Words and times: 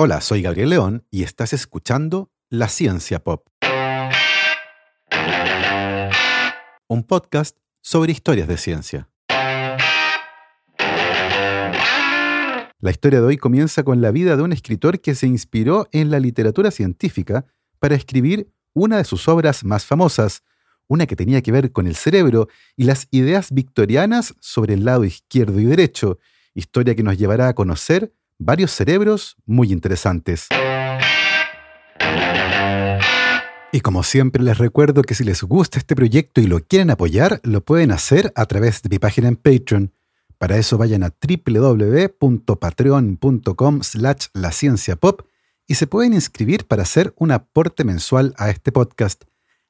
Hola, 0.00 0.20
soy 0.20 0.42
Gabriel 0.42 0.70
León 0.70 1.04
y 1.10 1.24
estás 1.24 1.52
escuchando 1.52 2.30
La 2.50 2.68
Ciencia 2.68 3.18
Pop. 3.18 3.48
Un 6.86 7.02
podcast 7.02 7.56
sobre 7.80 8.12
historias 8.12 8.46
de 8.46 8.58
ciencia. 8.58 9.08
La 12.78 12.92
historia 12.92 13.20
de 13.20 13.26
hoy 13.26 13.38
comienza 13.38 13.82
con 13.82 14.00
la 14.00 14.12
vida 14.12 14.36
de 14.36 14.44
un 14.44 14.52
escritor 14.52 15.00
que 15.00 15.16
se 15.16 15.26
inspiró 15.26 15.88
en 15.90 16.12
la 16.12 16.20
literatura 16.20 16.70
científica 16.70 17.46
para 17.80 17.96
escribir 17.96 18.52
una 18.74 18.98
de 18.98 19.04
sus 19.04 19.26
obras 19.26 19.64
más 19.64 19.84
famosas, 19.84 20.44
una 20.86 21.06
que 21.06 21.16
tenía 21.16 21.42
que 21.42 21.50
ver 21.50 21.72
con 21.72 21.88
el 21.88 21.96
cerebro 21.96 22.46
y 22.76 22.84
las 22.84 23.08
ideas 23.10 23.50
victorianas 23.50 24.36
sobre 24.38 24.74
el 24.74 24.84
lado 24.84 25.04
izquierdo 25.04 25.58
y 25.58 25.64
derecho, 25.64 26.20
historia 26.54 26.94
que 26.94 27.02
nos 27.02 27.18
llevará 27.18 27.48
a 27.48 27.54
conocer 27.56 28.12
varios 28.38 28.70
cerebros 28.70 29.36
muy 29.44 29.72
interesantes. 29.72 30.46
Y 33.70 33.80
como 33.80 34.02
siempre 34.02 34.42
les 34.42 34.56
recuerdo 34.56 35.02
que 35.02 35.14
si 35.14 35.24
les 35.24 35.42
gusta 35.42 35.78
este 35.78 35.94
proyecto 35.94 36.40
y 36.40 36.46
lo 36.46 36.60
quieren 36.60 36.88
apoyar, 36.90 37.42
lo 37.42 37.62
pueden 37.62 37.90
hacer 37.90 38.32
a 38.34 38.46
través 38.46 38.80
de 38.82 38.88
mi 38.88 38.98
página 38.98 39.28
en 39.28 39.36
Patreon. 39.36 39.92
Para 40.38 40.56
eso 40.56 40.78
vayan 40.78 41.02
a 41.02 41.10
www.patreon.com 41.10 43.82
slash 43.82 44.28
la 44.32 44.50
y 45.66 45.74
se 45.74 45.86
pueden 45.86 46.14
inscribir 46.14 46.66
para 46.66 46.80
hacer 46.82 47.12
un 47.16 47.30
aporte 47.30 47.84
mensual 47.84 48.32
a 48.38 48.48
este 48.48 48.72
podcast. 48.72 49.24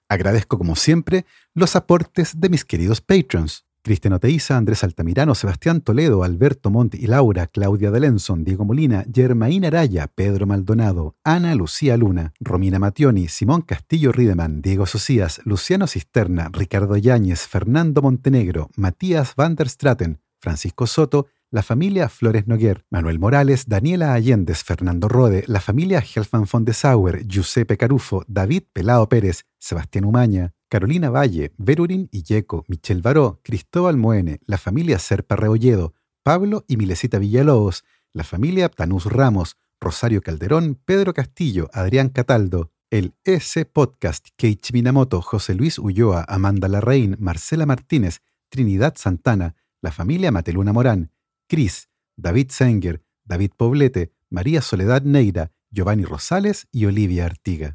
Agradezco 0.09 0.57
como 0.57 0.77
siempre 0.77 1.27
los 1.55 1.75
aportes 1.75 2.41
de 2.41 2.49
mis 2.49 2.65
queridos 2.65 3.01
patrons. 3.01 3.68
Cristian 3.89 4.13
Oteiza, 4.13 4.59
Andrés 4.59 4.85
Altamirano, 4.85 5.35
Sebastián 5.35 5.81
Toledo, 5.81 6.23
Alberto 6.23 6.69
Montt 6.69 6.95
y 6.95 7.07
Laura, 7.07 7.47
Claudia 7.47 7.91
Delenson, 7.91 8.45
Diego 8.45 8.67
Molina, 8.67 9.07
Germaín 9.11 9.65
Araya, 9.65 10.09
Pedro 10.09 10.47
Maldonado, 10.47 11.17
Ana 11.25 11.55
Lucía 11.55 11.97
Luna, 11.97 12.35
Romina 12.39 12.79
Mationi, 12.79 13.29
Simón 13.29 13.63
Castillo 13.63 14.13
Rideman, 14.13 14.61
Diego 14.61 14.85
Socias, 14.85 15.41
Luciano 15.47 15.87
Cisterna, 15.87 16.51
Ricardo 16.53 16.99
Yáñez, 16.99 17.47
Fernando 17.47 18.03
Montenegro, 18.03 18.69
Matías 18.77 19.35
van 19.35 19.55
der 19.55 19.71
Straten, 19.71 20.21
Francisco 20.39 20.87
Soto, 20.87 21.29
la 21.51 21.63
familia 21.63 22.11
Flores 22.11 22.47
Noguer, 22.47 22.85
Manuel 22.91 23.19
Morales, 23.19 23.69
Daniela 23.69 24.13
Allendez, 24.13 24.65
Fernando 24.65 25.09
Rode, 25.09 25.45
la 25.47 25.61
familia 25.61 26.01
Helfan 26.01 26.45
von 26.45 26.67
de 26.67 26.75
Sauer, 26.75 27.27
Giuseppe 27.27 27.79
Carufo, 27.79 28.23
David 28.29 28.65
Pelao 28.71 29.09
Pérez, 29.09 29.47
Sebastián 29.59 30.05
Umaña, 30.05 30.53
Carolina 30.69 31.11
Valle, 31.11 31.53
Verurín 31.57 32.09
Illeco, 32.13 32.65
Michel 32.69 33.01
Baró, 33.01 33.41
Cristóbal 33.43 33.97
Moene, 33.97 34.41
la 34.45 34.59
familia 34.59 34.99
Serpa 34.99 35.35
Reolledo, 35.37 35.95
Pablo 36.23 36.65
y 36.69 36.77
Milesita 36.77 37.19
Villalobos, 37.19 37.85
la 38.13 38.25
familia 38.25 38.69
Tanús 38.69 39.07
Ramos, 39.07 39.57
Rosario 39.81 40.21
Calderón, 40.21 40.79
Pedro 40.85 41.15
Castillo, 41.15 41.71
Adrián 41.73 42.11
Cataldo, 42.11 42.73
el 42.91 43.15
S 43.25 43.65
Podcast, 43.65 44.29
Keiichi 44.37 44.73
Minamoto, 44.73 45.23
José 45.23 45.55
Luis 45.55 45.79
Ulloa, 45.79 46.25
Amanda 46.29 46.69
Larraín, 46.69 47.17
Marcela 47.19 47.65
Martínez, 47.65 48.21
Trinidad 48.51 48.95
Santana, 48.97 49.57
la 49.81 49.91
familia 49.91 50.33
Mateluna 50.33 50.73
Morán, 50.73 51.13
Cris, 51.49 51.89
David 52.17 52.51
Senger, 52.51 53.03
David 53.25 53.53
Poblete, 53.57 54.13
María 54.31 54.61
Soledad 54.61 55.03
Neira, 55.03 55.53
Giovanni 55.71 56.05
Rosales 56.05 56.67
y 56.73 56.87
Olivia 56.87 57.27
Artiga. 57.27 57.73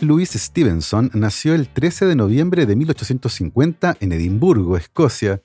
Louis 0.00 0.30
Stevenson 0.30 1.10
nació 1.12 1.54
el 1.54 1.68
13 1.68 2.06
de 2.06 2.14
noviembre 2.14 2.66
de 2.66 2.76
1850 2.76 3.96
en 3.98 4.12
Edimburgo, 4.12 4.76
Escocia, 4.76 5.42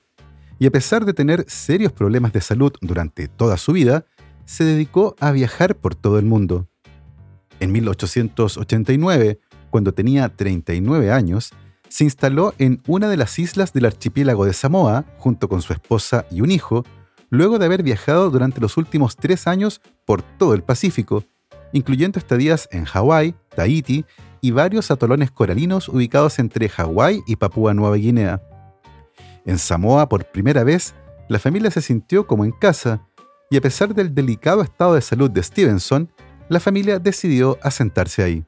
y 0.60 0.66
a 0.66 0.70
pesar 0.70 1.04
de 1.04 1.12
tener 1.12 1.44
serios 1.48 1.92
problemas 1.92 2.32
de 2.32 2.40
salud 2.40 2.72
durante 2.80 3.26
toda 3.26 3.56
su 3.56 3.72
vida, 3.72 4.06
se 4.44 4.62
dedicó 4.62 5.16
a 5.18 5.32
viajar 5.32 5.74
por 5.74 5.96
todo 5.96 6.20
el 6.20 6.24
mundo. 6.24 6.68
En 7.58 7.72
1889, 7.72 9.40
cuando 9.70 9.92
tenía 9.92 10.28
39 10.28 11.10
años, 11.10 11.50
se 11.88 12.04
instaló 12.04 12.54
en 12.58 12.80
una 12.86 13.08
de 13.08 13.16
las 13.16 13.38
islas 13.40 13.72
del 13.72 13.86
archipiélago 13.86 14.44
de 14.44 14.52
Samoa 14.52 15.04
junto 15.18 15.48
con 15.48 15.62
su 15.62 15.72
esposa 15.72 16.26
y 16.30 16.42
un 16.42 16.52
hijo, 16.52 16.84
luego 17.28 17.58
de 17.58 17.66
haber 17.66 17.82
viajado 17.82 18.30
durante 18.30 18.60
los 18.60 18.76
últimos 18.76 19.16
tres 19.16 19.48
años 19.48 19.80
por 20.04 20.22
todo 20.22 20.54
el 20.54 20.62
Pacífico, 20.62 21.24
incluyendo 21.72 22.20
estadías 22.20 22.68
en 22.70 22.84
Hawái, 22.84 23.34
Tahiti 23.56 24.04
y 24.44 24.50
varios 24.50 24.90
atolones 24.90 25.30
coralinos 25.30 25.88
ubicados 25.88 26.38
entre 26.38 26.68
Hawái 26.68 27.22
y 27.26 27.36
Papúa 27.36 27.72
Nueva 27.72 27.96
Guinea. 27.96 28.42
En 29.46 29.58
Samoa, 29.58 30.06
por 30.10 30.26
primera 30.26 30.64
vez, 30.64 30.94
la 31.30 31.38
familia 31.38 31.70
se 31.70 31.80
sintió 31.80 32.26
como 32.26 32.44
en 32.44 32.50
casa, 32.50 33.08
y 33.48 33.56
a 33.56 33.62
pesar 33.62 33.94
del 33.94 34.14
delicado 34.14 34.60
estado 34.60 34.96
de 34.96 35.00
salud 35.00 35.30
de 35.30 35.42
Stevenson, 35.42 36.12
la 36.50 36.60
familia 36.60 36.98
decidió 36.98 37.56
asentarse 37.62 38.22
ahí. 38.22 38.44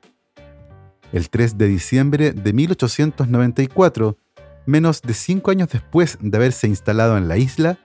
El 1.14 1.30
3 1.30 1.56
de 1.56 1.66
diciembre 1.66 2.32
de 2.32 2.52
1894, 2.52 4.18
menos 4.66 5.00
de 5.00 5.14
cinco 5.14 5.50
años 5.50 5.70
después 5.70 6.18
de 6.20 6.36
haberse 6.36 6.68
instalado 6.68 7.16
en 7.16 7.26
la 7.26 7.38
isla, 7.38 7.78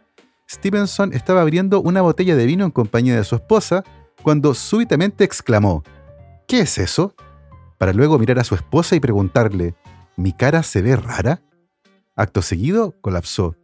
Stevenson 0.49 1.13
estaba 1.13 1.39
abriendo 1.39 1.79
una 1.79 2.01
botella 2.01 2.35
de 2.35 2.45
vino 2.45 2.65
en 2.65 2.71
compañía 2.71 3.15
de 3.15 3.23
su 3.23 3.35
esposa 3.35 3.85
cuando 4.21 4.53
súbitamente 4.53 5.23
exclamó, 5.23 5.85
¿Qué 6.45 6.59
es 6.59 6.77
eso? 6.77 7.15
Para 7.81 7.93
luego 7.93 8.19
mirar 8.19 8.37
a 8.37 8.43
su 8.43 8.53
esposa 8.53 8.95
y 8.95 8.99
preguntarle, 8.99 9.73
¿mi 10.15 10.33
cara 10.33 10.61
se 10.61 10.83
ve 10.83 10.95
rara? 10.95 11.41
Acto 12.15 12.43
seguido, 12.43 12.93
colapsó. 13.01 13.55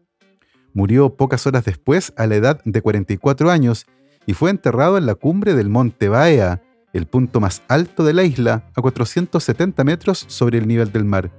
Murió 0.73 1.15
pocas 1.15 1.45
horas 1.45 1.65
después 1.65 2.13
a 2.17 2.25
la 2.25 2.33
edad 2.33 2.59
de 2.65 2.81
44 2.81 3.51
años 3.51 3.85
y 4.25 4.33
fue 4.33 4.49
enterrado 4.49 4.97
en 4.97 5.05
la 5.05 5.13
cumbre 5.13 5.53
del 5.53 5.69
Monte 5.69 6.09
Baea, 6.09 6.63
el 6.93 7.05
punto 7.05 7.39
más 7.39 7.61
alto 7.67 8.03
de 8.03 8.13
la 8.13 8.23
isla, 8.23 8.63
a 8.73 8.81
470 8.81 9.83
metros 9.83 10.25
sobre 10.27 10.57
el 10.57 10.67
nivel 10.67 10.91
del 10.91 11.05
mar. 11.05 11.29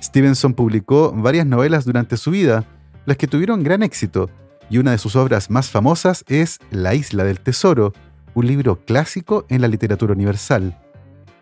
Stevenson 0.00 0.54
publicó 0.54 1.10
varias 1.10 1.44
novelas 1.44 1.84
durante 1.86 2.16
su 2.18 2.30
vida, 2.30 2.66
las 3.04 3.16
que 3.16 3.26
tuvieron 3.26 3.64
gran 3.64 3.82
éxito, 3.82 4.30
y 4.70 4.78
una 4.78 4.92
de 4.92 4.98
sus 4.98 5.16
obras 5.16 5.50
más 5.50 5.70
famosas 5.70 6.24
es 6.28 6.60
La 6.70 6.94
Isla 6.94 7.24
del 7.24 7.40
Tesoro, 7.40 7.92
un 8.34 8.46
libro 8.46 8.76
clásico 8.84 9.44
en 9.48 9.60
la 9.60 9.66
literatura 9.66 10.12
universal. 10.12 10.78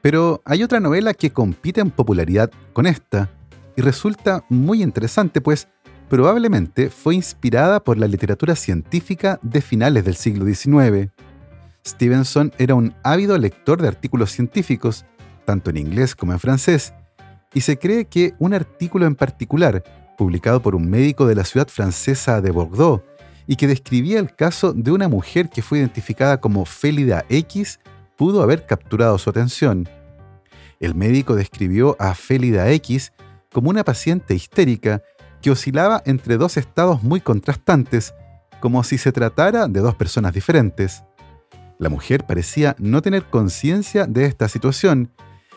Pero 0.08 0.40
hay 0.46 0.62
otra 0.62 0.80
novela 0.80 1.12
que 1.12 1.32
compite 1.32 1.82
en 1.82 1.90
popularidad 1.90 2.50
con 2.72 2.86
esta 2.86 3.28
y 3.76 3.82
resulta 3.82 4.42
muy 4.48 4.82
interesante 4.82 5.42
pues 5.42 5.68
probablemente 6.08 6.88
fue 6.88 7.14
inspirada 7.14 7.84
por 7.84 7.98
la 7.98 8.06
literatura 8.06 8.56
científica 8.56 9.38
de 9.42 9.60
finales 9.60 10.06
del 10.06 10.14
siglo 10.14 10.46
XIX. 10.46 11.10
Stevenson 11.86 12.54
era 12.56 12.74
un 12.74 12.94
ávido 13.02 13.36
lector 13.36 13.82
de 13.82 13.88
artículos 13.88 14.30
científicos, 14.30 15.04
tanto 15.44 15.68
en 15.68 15.76
inglés 15.76 16.14
como 16.16 16.32
en 16.32 16.40
francés, 16.40 16.94
y 17.52 17.60
se 17.60 17.78
cree 17.78 18.06
que 18.06 18.32
un 18.38 18.54
artículo 18.54 19.04
en 19.04 19.14
particular, 19.14 19.84
publicado 20.16 20.62
por 20.62 20.74
un 20.74 20.88
médico 20.88 21.26
de 21.26 21.34
la 21.34 21.44
ciudad 21.44 21.68
francesa 21.68 22.40
de 22.40 22.50
Bordeaux, 22.50 23.04
y 23.46 23.56
que 23.56 23.66
describía 23.66 24.20
el 24.20 24.34
caso 24.34 24.72
de 24.72 24.90
una 24.90 25.08
mujer 25.08 25.50
que 25.50 25.60
fue 25.60 25.80
identificada 25.80 26.40
como 26.40 26.64
Félida 26.64 27.26
X, 27.28 27.78
pudo 28.16 28.42
haber 28.42 28.64
capturado 28.64 29.18
su 29.18 29.28
atención. 29.28 29.86
El 30.80 30.94
médico 30.94 31.34
describió 31.34 31.96
a 31.98 32.14
Félida 32.14 32.70
X 32.70 33.12
como 33.52 33.70
una 33.70 33.84
paciente 33.84 34.34
histérica 34.34 35.02
que 35.42 35.50
oscilaba 35.50 36.02
entre 36.04 36.36
dos 36.36 36.56
estados 36.56 37.02
muy 37.02 37.20
contrastantes, 37.20 38.14
como 38.60 38.82
si 38.84 38.98
se 38.98 39.12
tratara 39.12 39.68
de 39.68 39.80
dos 39.80 39.94
personas 39.94 40.32
diferentes. 40.32 41.02
La 41.78 41.88
mujer 41.88 42.26
parecía 42.26 42.74
no 42.78 43.02
tener 43.02 43.24
conciencia 43.24 44.06
de 44.06 44.24
esta 44.24 44.48
situación, 44.48 45.12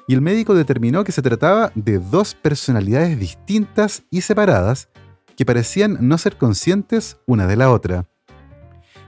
y 0.08 0.14
el 0.14 0.22
médico 0.22 0.56
determinó 0.56 1.04
que 1.04 1.12
se 1.12 1.22
trataba 1.22 1.72
de 1.76 2.00
dos 2.00 2.36
personalidades 2.36 3.20
distintas 3.20 4.04
y 4.10 4.22
separadas 4.22 4.90
que 5.36 5.46
parecían 5.46 5.98
no 6.02 6.18
ser 6.18 6.38
conscientes 6.38 7.18
una 7.26 7.48
de 7.48 7.56
la 7.56 7.72
otra. 7.72 8.08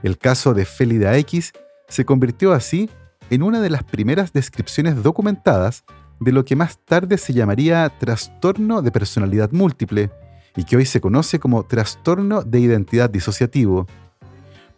El 0.02 0.18
caso 0.18 0.54
de 0.54 0.64
Félida 0.64 1.16
X 1.18 1.52
se 1.88 2.04
convirtió 2.04 2.52
así 2.52 2.90
en 3.30 3.42
una 3.42 3.60
de 3.60 3.70
las 3.70 3.84
primeras 3.84 4.32
descripciones 4.32 5.02
documentadas 5.02 5.84
de 6.24 6.32
lo 6.32 6.44
que 6.44 6.56
más 6.56 6.78
tarde 6.78 7.18
se 7.18 7.34
llamaría 7.34 7.86
trastorno 7.98 8.80
de 8.80 8.90
personalidad 8.90 9.52
múltiple 9.52 10.10
y 10.56 10.64
que 10.64 10.76
hoy 10.76 10.86
se 10.86 11.00
conoce 11.00 11.38
como 11.38 11.64
trastorno 11.64 12.42
de 12.42 12.60
identidad 12.60 13.10
disociativo. 13.10 13.86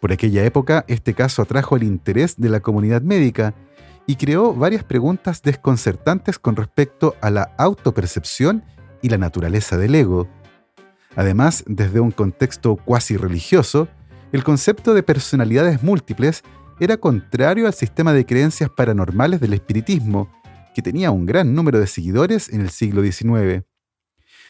Por 0.01 0.11
aquella 0.11 0.43
época, 0.43 0.83
este 0.89 1.13
caso 1.13 1.41
atrajo 1.41 1.77
el 1.77 1.83
interés 1.83 2.35
de 2.37 2.49
la 2.49 2.59
comunidad 2.59 3.01
médica 3.01 3.53
y 4.05 4.17
creó 4.17 4.53
varias 4.53 4.83
preguntas 4.83 5.41
desconcertantes 5.41 6.37
con 6.37 6.57
respecto 6.57 7.15
a 7.21 7.29
la 7.29 7.53
autopercepción 7.57 8.63
y 9.01 9.07
la 9.07 9.17
naturaleza 9.17 9.77
del 9.77 9.95
ego. 9.95 10.27
Además, 11.15 11.63
desde 11.65 12.01
un 12.01 12.11
contexto 12.11 12.75
cuasi 12.75 13.15
religioso, 13.15 13.87
el 14.33 14.43
concepto 14.43 14.93
de 14.93 15.01
personalidades 15.01 15.81
múltiples 15.81 16.43
era 16.79 16.97
contrario 16.97 17.67
al 17.67 17.73
sistema 17.73 18.11
de 18.11 18.25
creencias 18.25 18.69
paranormales 18.69 19.39
del 19.39 19.53
espiritismo, 19.53 20.29
que 20.77 20.83
tenía 20.83 21.09
un 21.09 21.25
gran 21.25 21.55
número 21.55 21.79
de 21.79 21.87
seguidores 21.87 22.49
en 22.49 22.61
el 22.61 22.69
siglo 22.69 23.01
XIX. 23.01 23.63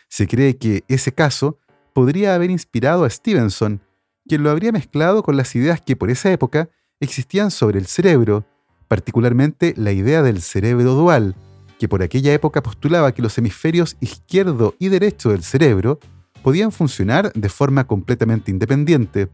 Se 0.10 0.28
cree 0.28 0.58
que 0.58 0.84
ese 0.90 1.14
caso 1.14 1.58
podría 1.94 2.36
haber 2.36 2.52
inspirado 2.52 3.06
a 3.06 3.10
Stevenson, 3.10 3.80
quien 4.28 4.44
lo 4.44 4.50
habría 4.50 4.74
mezclado 4.74 5.24
con 5.24 5.38
las 5.38 5.56
ideas 5.56 5.80
que 5.80 5.96
por 5.96 6.10
esa 6.10 6.30
época 6.30 6.70
existían 7.00 7.50
sobre 7.50 7.80
el 7.80 7.86
cerebro, 7.86 8.46
particularmente 8.90 9.74
la 9.78 9.94
idea 9.94 10.22
del 10.22 10.42
cerebro 10.42 10.96
dual, 10.96 11.34
que 11.80 11.88
por 11.88 12.04
aquella 12.04 12.34
época 12.34 12.62
postulaba 12.62 13.14
que 13.14 13.22
los 13.22 13.38
hemisferios 13.38 13.96
izquierdo 14.02 14.76
y 14.80 14.90
derecho 14.90 15.30
del 15.30 15.44
cerebro 15.44 15.98
podían 16.44 16.74
funcionar 16.74 17.32
de 17.32 17.48
forma 17.48 17.88
completamente 17.88 18.52
independiente. 18.52 19.30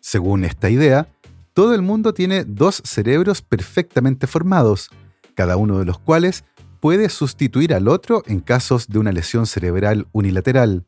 Según 0.00 0.44
esta 0.44 0.70
idea, 0.70 1.08
todo 1.52 1.74
el 1.74 1.82
mundo 1.82 2.14
tiene 2.14 2.44
dos 2.44 2.80
cerebros 2.86 3.42
perfectamente 3.42 4.26
formados, 4.26 4.88
cada 5.36 5.56
uno 5.56 5.78
de 5.78 5.84
los 5.84 6.00
cuales 6.00 6.44
puede 6.80 7.08
sustituir 7.08 7.74
al 7.74 7.86
otro 7.86 8.22
en 8.26 8.40
casos 8.40 8.88
de 8.88 8.98
una 8.98 9.12
lesión 9.12 9.46
cerebral 9.46 10.08
unilateral. 10.12 10.84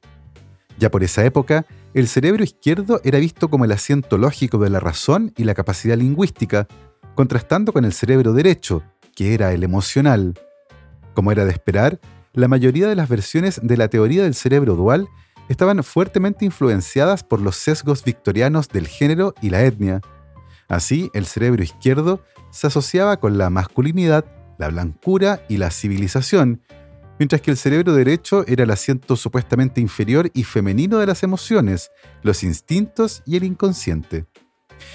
Ya 0.79 0.91
por 0.91 1.05
esa 1.05 1.25
época, 1.25 1.67
el 1.95 2.09
cerebro 2.09 2.43
izquierdo 2.45 3.01
era 3.05 3.19
visto 3.19 3.51
como 3.51 3.65
el 3.65 3.73
asiento 3.73 4.19
lógico 4.19 4.59
de 4.59 4.71
la 4.71 4.81
razón 4.81 5.33
y 5.37 5.45
la 5.45 5.55
capacidad 5.55 5.97
lingüística, 5.97 6.67
contrastando 7.15 7.73
con 7.73 7.85
el 7.85 7.93
cerebro 7.93 8.33
derecho, 8.33 8.83
que 9.15 9.35
era 9.35 9.53
el 9.53 9.65
emocional. 9.65 10.35
Como 11.15 11.33
era 11.33 11.45
de 11.45 11.53
esperar, 11.53 12.01
la 12.33 12.49
mayoría 12.49 12.87
de 12.87 12.95
las 12.95 13.09
versiones 13.09 13.61
de 13.63 13.77
la 13.77 13.89
teoría 13.89 14.23
del 14.23 14.35
cerebro 14.35 14.77
dual 14.77 15.09
estaban 15.49 15.83
fuertemente 15.83 16.45
influenciadas 16.45 17.25
por 17.25 17.41
los 17.41 17.57
sesgos 17.57 18.05
victorianos 18.05 18.69
del 18.69 18.87
género 18.87 19.35
y 19.43 19.51
la 19.51 19.65
etnia. 19.65 20.01
Así, 20.69 21.11
el 21.15 21.27
cerebro 21.27 21.63
izquierdo 21.63 22.23
se 22.51 22.67
asociaba 22.69 23.19
con 23.19 23.39
la 23.39 23.51
masculinidad, 23.51 24.27
la 24.59 24.69
blancura 24.69 25.43
y 25.49 25.57
la 25.57 25.71
civilización, 25.71 26.63
mientras 27.19 27.41
que 27.41 27.51
el 27.51 27.57
cerebro 27.57 27.95
derecho 27.95 28.45
era 28.47 28.65
el 28.65 28.71
asiento 28.71 29.17
supuestamente 29.17 29.81
inferior 29.81 30.31
y 30.35 30.45
femenino 30.45 30.99
de 30.99 31.07
las 31.07 31.23
emociones, 31.23 31.91
los 32.23 32.43
instintos 32.43 33.23
y 33.25 33.37
el 33.37 33.45
inconsciente. 33.45 34.27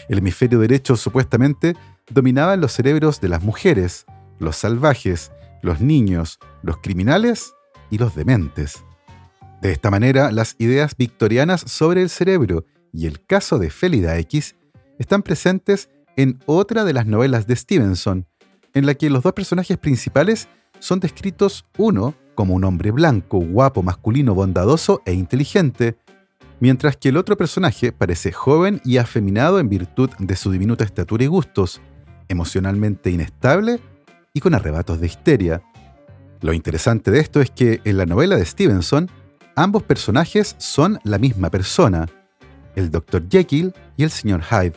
El 0.07 0.19
hemisferio 0.19 0.59
derecho 0.59 0.95
supuestamente 0.95 1.75
dominaba 2.09 2.55
los 2.55 2.73
cerebros 2.73 3.19
de 3.19 3.29
las 3.29 3.41
mujeres, 3.41 4.05
los 4.39 4.55
salvajes, 4.57 5.31
los 5.61 5.81
niños, 5.81 6.39
los 6.61 6.77
criminales 6.77 7.53
y 7.89 7.97
los 7.97 8.15
dementes. 8.15 8.83
De 9.61 9.71
esta 9.71 9.89
manera, 9.89 10.31
las 10.31 10.55
ideas 10.59 10.95
victorianas 10.97 11.61
sobre 11.61 12.01
el 12.01 12.09
cerebro 12.09 12.65
y 12.91 13.07
el 13.07 13.25
caso 13.25 13.59
de 13.59 13.69
Félida 13.69 14.17
X 14.17 14.55
están 14.99 15.23
presentes 15.23 15.89
en 16.15 16.39
otra 16.45 16.83
de 16.83 16.93
las 16.93 17.07
novelas 17.07 17.47
de 17.47 17.55
Stevenson, 17.55 18.27
en 18.73 18.85
la 18.85 18.95
que 18.95 19.09
los 19.09 19.23
dos 19.23 19.33
personajes 19.33 19.77
principales 19.77 20.47
son 20.79 20.99
descritos 20.99 21.65
uno 21.77 22.15
como 22.35 22.55
un 22.55 22.63
hombre 22.63 22.91
blanco, 22.91 23.39
guapo, 23.39 23.83
masculino, 23.83 24.33
bondadoso 24.33 25.01
e 25.05 25.13
inteligente, 25.13 25.97
mientras 26.59 26.97
que 26.97 27.09
el 27.09 27.17
otro 27.17 27.37
personaje 27.37 27.91
parece 27.91 28.31
joven 28.31 28.81
y 28.83 28.97
afeminado 28.97 29.59
en 29.59 29.69
virtud 29.69 30.09
de 30.19 30.35
su 30.35 30.51
diminuta 30.51 30.83
estatura 30.83 31.23
y 31.23 31.27
gustos, 31.27 31.81
emocionalmente 32.27 33.11
inestable 33.11 33.79
y 34.33 34.39
con 34.39 34.55
arrebatos 34.55 34.99
de 34.99 35.07
histeria. 35.07 35.61
Lo 36.41 36.53
interesante 36.53 37.11
de 37.11 37.19
esto 37.19 37.41
es 37.41 37.51
que 37.51 37.81
en 37.83 37.97
la 37.97 38.05
novela 38.05 38.35
de 38.35 38.45
Stevenson, 38.45 39.09
Ambos 39.55 39.83
personajes 39.83 40.55
son 40.57 40.99
la 41.03 41.19
misma 41.19 41.51
persona, 41.51 42.07
el 42.75 42.89
Dr. 42.89 43.29
Jekyll 43.29 43.71
y 43.97 44.03
el 44.03 44.09
Sr. 44.09 44.41
Hyde. 44.41 44.73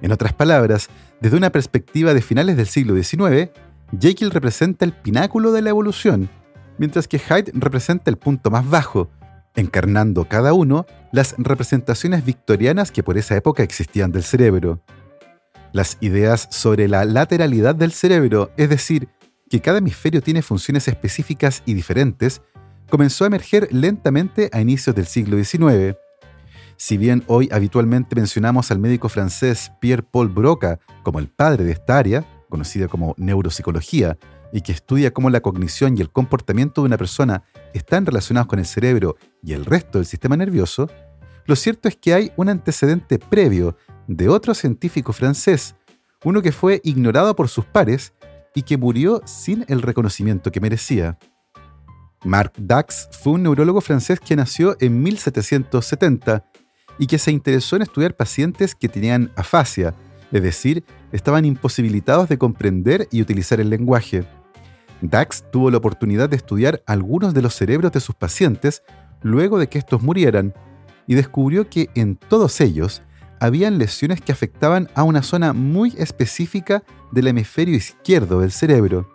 En 0.00 0.10
otras 0.10 0.32
palabras, 0.32 0.88
desde 1.20 1.36
una 1.36 1.50
perspectiva 1.50 2.14
de 2.14 2.22
finales 2.22 2.56
del 2.56 2.66
siglo 2.66 3.00
XIX, 3.00 3.50
Jekyll 3.98 4.30
representa 4.30 4.84
el 4.84 4.92
pináculo 4.92 5.52
de 5.52 5.62
la 5.62 5.70
evolución, 5.70 6.30
mientras 6.78 7.06
que 7.08 7.18
Hyde 7.18 7.52
representa 7.54 8.10
el 8.10 8.16
punto 8.16 8.50
más 8.50 8.68
bajo, 8.68 9.10
encarnando 9.54 10.26
cada 10.26 10.54
uno 10.54 10.86
las 11.12 11.34
representaciones 11.36 12.24
victorianas 12.24 12.90
que 12.90 13.02
por 13.02 13.18
esa 13.18 13.36
época 13.36 13.62
existían 13.62 14.12
del 14.12 14.22
cerebro. 14.22 14.82
Las 15.72 15.98
ideas 16.00 16.48
sobre 16.50 16.88
la 16.88 17.04
lateralidad 17.04 17.74
del 17.74 17.92
cerebro, 17.92 18.50
es 18.56 18.70
decir, 18.70 19.08
que 19.50 19.60
cada 19.60 19.78
hemisferio 19.78 20.22
tiene 20.22 20.42
funciones 20.42 20.88
específicas 20.88 21.62
y 21.66 21.74
diferentes, 21.74 22.40
comenzó 22.88 23.24
a 23.24 23.26
emerger 23.26 23.68
lentamente 23.72 24.48
a 24.52 24.60
inicios 24.60 24.96
del 24.96 25.06
siglo 25.06 25.42
XIX. 25.42 25.96
Si 26.82 26.96
bien 26.96 27.22
hoy 27.26 27.46
habitualmente 27.52 28.16
mencionamos 28.16 28.70
al 28.70 28.78
médico 28.78 29.10
francés 29.10 29.70
Pierre-Paul 29.82 30.30
Broca 30.30 30.80
como 31.02 31.18
el 31.18 31.28
padre 31.28 31.64
de 31.64 31.72
esta 31.72 31.98
área, 31.98 32.24
conocida 32.48 32.88
como 32.88 33.14
neuropsicología, 33.18 34.16
y 34.50 34.62
que 34.62 34.72
estudia 34.72 35.12
cómo 35.12 35.28
la 35.28 35.42
cognición 35.42 35.98
y 35.98 36.00
el 36.00 36.08
comportamiento 36.10 36.80
de 36.80 36.86
una 36.86 36.96
persona 36.96 37.42
están 37.74 38.06
relacionados 38.06 38.48
con 38.48 38.60
el 38.60 38.64
cerebro 38.64 39.16
y 39.42 39.52
el 39.52 39.66
resto 39.66 39.98
del 39.98 40.06
sistema 40.06 40.38
nervioso, 40.38 40.88
lo 41.44 41.54
cierto 41.54 41.86
es 41.86 41.96
que 41.96 42.14
hay 42.14 42.32
un 42.36 42.48
antecedente 42.48 43.18
previo 43.18 43.76
de 44.06 44.30
otro 44.30 44.54
científico 44.54 45.12
francés, 45.12 45.74
uno 46.24 46.40
que 46.40 46.50
fue 46.50 46.80
ignorado 46.82 47.36
por 47.36 47.50
sus 47.50 47.66
pares 47.66 48.14
y 48.54 48.62
que 48.62 48.78
murió 48.78 49.20
sin 49.26 49.66
el 49.68 49.82
reconocimiento 49.82 50.50
que 50.50 50.62
merecía. 50.62 51.18
Marc 52.24 52.54
Dax 52.58 53.10
fue 53.22 53.34
un 53.34 53.42
neurólogo 53.42 53.82
francés 53.82 54.18
que 54.18 54.34
nació 54.34 54.78
en 54.80 55.02
1770 55.02 56.46
y 57.00 57.06
que 57.06 57.18
se 57.18 57.32
interesó 57.32 57.76
en 57.76 57.82
estudiar 57.82 58.14
pacientes 58.14 58.74
que 58.76 58.88
tenían 58.88 59.32
afasia, 59.34 59.94
es 60.30 60.42
decir, 60.42 60.84
estaban 61.10 61.46
imposibilitados 61.46 62.28
de 62.28 62.38
comprender 62.38 63.08
y 63.10 63.22
utilizar 63.22 63.58
el 63.58 63.70
lenguaje. 63.70 64.24
Dax 65.00 65.50
tuvo 65.50 65.70
la 65.70 65.78
oportunidad 65.78 66.28
de 66.28 66.36
estudiar 66.36 66.82
algunos 66.86 67.32
de 67.32 67.40
los 67.40 67.54
cerebros 67.54 67.90
de 67.90 68.00
sus 68.00 68.14
pacientes 68.14 68.82
luego 69.22 69.58
de 69.58 69.68
que 69.68 69.78
estos 69.78 70.02
murieran 70.02 70.54
y 71.06 71.14
descubrió 71.14 71.68
que 71.70 71.88
en 71.94 72.16
todos 72.16 72.60
ellos 72.60 73.02
habían 73.40 73.78
lesiones 73.78 74.20
que 74.20 74.32
afectaban 74.32 74.88
a 74.94 75.02
una 75.02 75.22
zona 75.22 75.54
muy 75.54 75.94
específica 75.96 76.84
del 77.10 77.28
hemisferio 77.28 77.74
izquierdo 77.74 78.40
del 78.40 78.52
cerebro. 78.52 79.08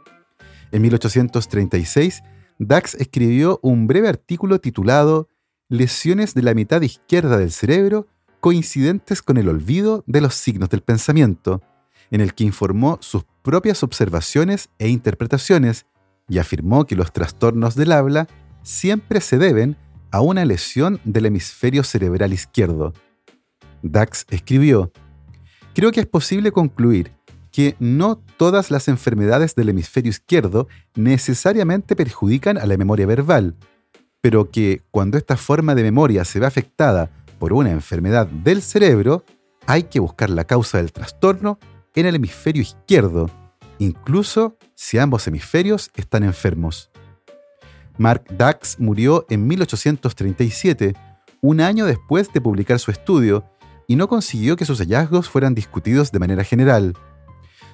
En 0.71 0.81
1836 0.81 2.23
Dax 2.57 2.95
escribió 2.95 3.59
un 3.61 3.85
breve 3.85 4.09
artículo 4.09 4.59
titulado 4.59 5.29
Lesiones 5.69 6.35
de 6.35 6.43
la 6.43 6.53
mitad 6.53 6.83
izquierda 6.83 7.39
del 7.39 7.51
cerebro 7.51 8.05
coincidentes 8.39 9.23
con 9.23 9.37
el 9.37 9.49
olvido 9.49 10.03
de 10.05 10.21
los 10.21 10.35
signos 10.35 10.69
del 10.69 10.81
pensamiento, 10.81 11.63
en 12.11 12.21
el 12.21 12.35
que 12.35 12.43
informó 12.43 12.99
sus 13.01 13.23
propias 13.41 13.81
observaciones 13.81 14.69
e 14.77 14.89
interpretaciones 14.89 15.87
y 16.29 16.37
afirmó 16.37 16.85
que 16.85 16.95
los 16.95 17.11
trastornos 17.11 17.73
del 17.73 17.93
habla 17.93 18.27
siempre 18.61 19.21
se 19.21 19.39
deben 19.39 19.75
a 20.11 20.21
una 20.21 20.45
lesión 20.45 21.01
del 21.03 21.25
hemisferio 21.25 21.83
cerebral 21.83 22.31
izquierdo. 22.31 22.93
Dax 23.81 24.27
escribió, 24.29 24.91
Creo 25.73 25.91
que 25.91 26.01
es 26.01 26.05
posible 26.05 26.51
concluir 26.51 27.11
que 27.51 27.75
no 27.79 28.17
todas 28.37 28.69
las 28.69 28.87
enfermedades 28.87 29.55
del 29.55 29.69
hemisferio 29.69 30.11
izquierdo 30.11 30.67
necesariamente 30.93 31.95
perjudican 31.95 32.59
a 32.59 32.67
la 32.67 32.77
memoria 32.77 33.07
verbal, 33.07 33.55
pero 34.25 34.49
que 34.49 34.81
cuando 34.89 35.19
esta 35.19 35.37
forma 35.37 35.75
de 35.75 35.83
memoria 35.83 36.25
se 36.25 36.39
ve 36.39 36.47
afectada 36.47 37.11
por 37.37 37.53
una 37.53 37.69
enfermedad 37.69 38.25
del 38.25 38.63
cerebro, 38.63 39.23
hay 39.67 39.83
que 39.83 39.99
buscar 39.99 40.31
la 40.31 40.45
causa 40.45 40.79
del 40.79 40.91
trastorno 40.91 41.59
en 41.93 42.07
el 42.07 42.15
hemisferio 42.15 42.63
izquierdo, 42.63 43.29
incluso 43.77 44.57
si 44.73 44.97
ambos 44.97 45.27
hemisferios 45.27 45.91
están 45.93 46.23
enfermos. 46.23 46.89
Mark 47.99 48.23
Dax 48.35 48.79
murió 48.79 49.27
en 49.29 49.45
1837, 49.45 50.95
un 51.41 51.61
año 51.61 51.85
después 51.85 52.33
de 52.33 52.41
publicar 52.41 52.79
su 52.79 52.89
estudio, 52.89 53.45
y 53.85 53.95
no 53.95 54.07
consiguió 54.07 54.55
que 54.55 54.65
sus 54.65 54.79
hallazgos 54.79 55.29
fueran 55.29 55.53
discutidos 55.53 56.11
de 56.11 56.17
manera 56.17 56.43
general. 56.43 56.97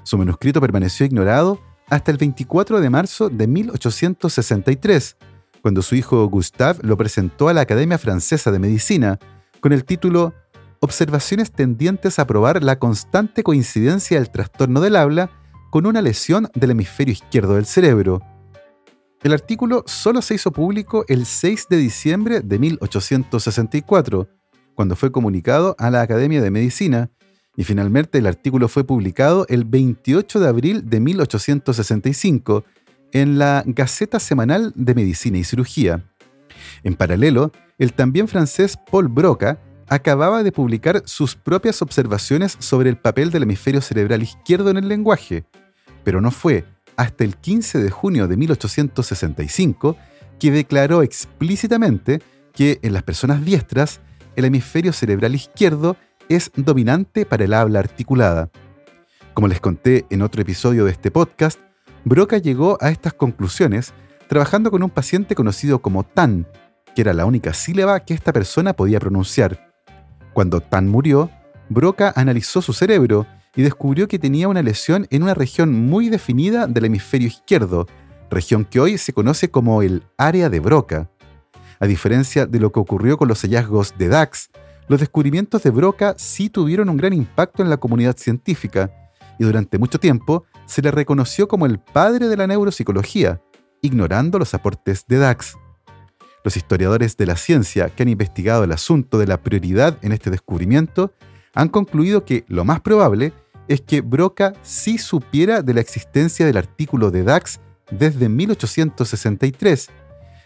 Su 0.04 0.18
manuscrito 0.18 0.60
permaneció 0.60 1.06
ignorado 1.06 1.62
hasta 1.88 2.12
el 2.12 2.18
24 2.18 2.82
de 2.82 2.90
marzo 2.90 3.30
de 3.30 3.48
1863, 3.48 5.16
cuando 5.62 5.82
su 5.82 5.96
hijo 5.96 6.26
Gustave 6.28 6.80
lo 6.84 6.98
presentó 6.98 7.50
a 7.50 7.54
la 7.54 7.62
Academia 7.62 7.98
Francesa 7.98 8.52
de 8.52 8.60
Medicina 8.60 9.20
con 9.60 9.74
el 9.74 9.86
título 9.86 10.34
Observaciones 10.80 11.52
tendientes 11.52 12.18
a 12.18 12.26
probar 12.26 12.64
la 12.64 12.80
constante 12.80 13.44
coincidencia 13.44 14.18
del 14.18 14.32
trastorno 14.32 14.82
del 14.82 14.96
habla 14.96 15.30
con 15.70 15.86
una 15.86 16.02
lesión 16.02 16.50
del 16.56 16.72
hemisferio 16.72 17.12
izquierdo 17.12 17.54
del 17.54 17.68
cerebro. 17.68 18.20
El 19.22 19.34
artículo 19.34 19.84
solo 19.86 20.24
se 20.24 20.34
hizo 20.34 20.52
público 20.52 21.06
el 21.08 21.28
6 21.28 21.68
de 21.70 21.78
diciembre 21.78 22.42
de 22.42 22.58
1864, 22.58 24.28
cuando 24.74 24.96
fue 24.96 25.12
comunicado 25.12 25.76
a 25.78 25.92
la 25.92 26.02
Academia 26.02 26.42
de 26.42 26.50
Medicina, 26.50 27.12
y 27.56 27.64
finalmente 27.64 28.18
el 28.18 28.26
artículo 28.26 28.68
fue 28.68 28.84
publicado 28.84 29.46
el 29.50 29.66
28 29.66 30.40
de 30.40 30.48
abril 30.48 30.90
de 30.90 31.00
1865 31.00 32.64
en 33.14 33.38
la 33.38 33.64
Gaceta 33.66 34.20
Semanal 34.20 34.74
de 34.76 34.96
Medicina 34.96 35.38
y 35.38 35.44
Cirugía. 35.44 36.04
En 36.84 36.96
paralelo, 36.96 37.52
el 37.78 37.94
también 37.94 38.28
francés 38.28 38.78
Paul 38.90 39.08
Broca 39.08 39.60
acababa 39.88 40.44
de 40.44 40.52
publicar 40.52 41.04
sus 41.06 41.36
propias 41.36 41.82
observaciones 41.82 42.56
sobre 42.60 42.90
el 42.90 42.98
papel 42.98 43.32
del 43.32 43.44
hemisferio 43.44 43.82
cerebral 43.82 44.22
izquierdo 44.24 44.70
en 44.70 44.78
el 44.78 44.88
lenguaje, 44.88 45.44
pero 46.04 46.22
no 46.22 46.32
fue 46.32 46.64
hasta 46.96 47.24
el 47.24 47.36
15 47.36 47.80
de 47.80 47.90
junio 47.90 48.28
de 48.28 48.38
1865 48.38 49.98
que 50.40 50.52
declaró 50.52 51.04
explícitamente 51.04 52.22
que 52.54 52.80
en 52.84 52.94
las 52.94 53.04
personas 53.04 53.44
diestras 53.44 54.02
el 54.36 54.46
hemisferio 54.46 54.94
cerebral 54.94 55.36
izquierdo 55.36 55.98
es 56.30 56.52
dominante 56.56 57.26
para 57.26 57.44
el 57.44 57.54
habla 57.54 57.80
articulada. 57.80 58.50
Como 59.34 59.48
les 59.48 59.60
conté 59.60 60.06
en 60.10 60.22
otro 60.22 60.42
episodio 60.42 60.86
de 60.86 60.92
este 60.92 61.12
podcast, 61.12 61.60
Broca 62.04 62.40
llegó 62.40 62.78
a 62.82 62.90
estas 62.90 63.14
conclusiones 63.14 63.94
trabajando 64.28 64.72
con 64.72 64.82
un 64.82 64.90
paciente 64.90 65.36
conocido 65.36 65.82
como 65.82 66.04
Tan, 66.04 66.48
que 66.96 67.02
era 67.02 67.14
la 67.14 67.26
única 67.26 67.54
sílaba 67.54 68.00
que 68.00 68.14
esta 68.14 68.34
persona 68.34 68.74
podía 68.74 69.00
pronunciar. 69.00 69.72
Cuando 70.34 70.62
Tan 70.62 70.88
murió, 70.88 71.30
Broca 71.70 72.12
analizó 72.16 72.62
su 72.62 72.74
cerebro 72.74 73.28
y 73.56 73.62
descubrió 73.62 74.08
que 74.08 74.18
tenía 74.18 74.48
una 74.48 74.64
lesión 74.64 75.06
en 75.10 75.24
una 75.24 75.34
región 75.34 75.74
muy 75.74 76.10
definida 76.10 76.66
del 76.68 76.86
hemisferio 76.86 77.28
izquierdo, 77.28 77.86
región 78.30 78.66
que 78.66 78.80
hoy 78.80 78.98
se 78.98 79.14
conoce 79.14 79.52
como 79.52 79.82
el 79.82 80.04
área 80.18 80.50
de 80.50 80.60
Broca. 80.60 81.10
A 81.80 81.86
diferencia 81.86 82.46
de 82.46 82.60
lo 82.60 82.72
que 82.72 82.80
ocurrió 82.80 83.18
con 83.18 83.28
los 83.28 83.42
hallazgos 83.42 83.94
de 83.98 84.08
Dax, 84.08 84.50
los 84.88 85.00
descubrimientos 85.00 85.62
de 85.64 85.70
Broca 85.70 86.16
sí 86.18 86.50
tuvieron 86.50 86.90
un 86.90 86.98
gran 86.98 87.14
impacto 87.14 87.62
en 87.62 87.70
la 87.70 87.78
comunidad 87.78 88.18
científica, 88.18 88.92
y 89.38 89.44
durante 89.44 89.78
mucho 89.78 90.00
tiempo 90.00 90.46
se 90.66 90.82
le 90.82 90.92
reconoció 90.92 91.48
como 91.48 91.66
el 91.66 91.80
padre 91.80 92.28
de 92.28 92.38
la 92.38 92.48
neuropsicología, 92.48 93.42
ignorando 93.82 94.40
los 94.40 94.54
aportes 94.54 95.06
de 95.08 95.18
Dax. 95.18 95.58
Los 96.44 96.58
historiadores 96.58 97.18
de 97.18 97.26
la 97.26 97.36
ciencia 97.36 97.90
que 97.90 98.04
han 98.04 98.10
investigado 98.10 98.64
el 98.64 98.72
asunto 98.72 99.18
de 99.18 99.28
la 99.28 99.42
prioridad 99.42 99.98
en 100.02 100.12
este 100.12 100.32
descubrimiento 100.32 101.14
han 101.54 101.70
concluido 101.70 102.26
que 102.26 102.46
lo 102.48 102.66
más 102.66 102.82
probable 102.82 103.34
es 103.68 103.82
que 103.82 104.02
Broca 104.02 104.54
sí 104.64 104.98
supiera 104.98 105.62
de 105.62 105.74
la 105.74 105.82
existencia 105.82 106.46
del 106.46 106.58
artículo 106.58 107.12
de 107.12 107.24
Dax 107.24 107.60
desde 107.92 108.30
1863, 108.30 109.90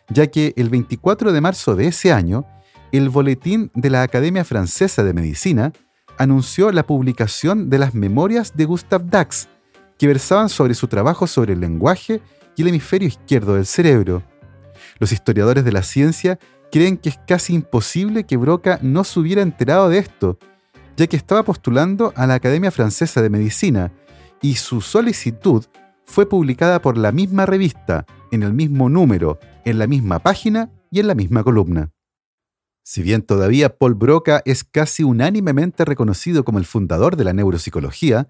ya 0.10 0.28
que 0.28 0.54
el 0.58 0.70
24 0.70 1.32
de 1.32 1.42
marzo 1.42 1.76
de 1.76 1.88
ese 1.88 2.12
año, 2.12 2.46
el 2.92 3.10
Boletín 3.10 3.72
de 3.74 3.90
la 3.90 4.04
Academia 4.04 4.44
Francesa 4.44 5.04
de 5.04 5.14
Medicina 5.14 5.74
anunció 6.18 6.72
la 6.72 6.86
publicación 6.86 7.70
de 7.70 7.80
las 7.80 7.94
memorias 7.94 8.56
de 8.56 8.66
Gustave 8.66 9.06
Dax, 9.08 9.50
que 9.98 10.08
versaban 10.08 10.50
sobre 10.50 10.74
su 10.74 10.88
trabajo 10.88 11.28
sobre 11.28 11.54
el 11.54 11.60
lenguaje 11.60 12.22
y 12.56 12.62
el 12.62 12.70
hemisferio 12.70 13.08
izquierdo 13.08 13.56
del 13.56 13.66
cerebro. 13.66 14.24
Los 15.00 15.12
historiadores 15.12 15.64
de 15.66 15.72
la 15.72 15.84
ciencia 15.84 16.40
creen 16.72 16.98
que 16.98 17.10
es 17.10 17.20
casi 17.28 17.54
imposible 17.54 18.26
que 18.26 18.38
Broca 18.38 18.80
no 18.82 19.04
se 19.04 19.20
hubiera 19.20 19.42
enterado 19.42 19.90
de 19.90 20.00
esto, 20.00 20.38
ya 20.98 21.08
que 21.08 21.18
estaba 21.18 21.44
postulando 21.44 22.14
a 22.16 22.28
la 22.28 22.36
Academia 22.36 22.72
Francesa 22.72 23.22
de 23.22 23.30
Medicina 23.30 23.92
y 24.42 24.56
su 24.56 24.82
solicitud 24.82 25.66
fue 26.06 26.28
publicada 26.30 26.82
por 26.82 26.98
la 26.98 27.12
misma 27.12 27.46
revista, 27.46 28.06
en 28.32 28.44
el 28.44 28.54
mismo 28.54 28.90
número, 28.90 29.40
en 29.64 29.80
la 29.80 29.88
misma 29.88 30.20
página 30.20 30.72
y 30.92 31.00
en 31.00 31.08
la 31.08 31.16
misma 31.16 31.44
columna. 31.44 31.92
Si 32.84 33.02
bien 33.02 33.24
todavía 33.24 33.78
Paul 33.78 33.96
Broca 33.96 34.44
es 34.46 34.64
casi 34.64 35.04
unánimemente 35.04 35.86
reconocido 35.86 36.46
como 36.46 36.60
el 36.60 36.66
fundador 36.66 37.16
de 37.16 37.24
la 37.24 37.34
neuropsicología, 37.34 38.30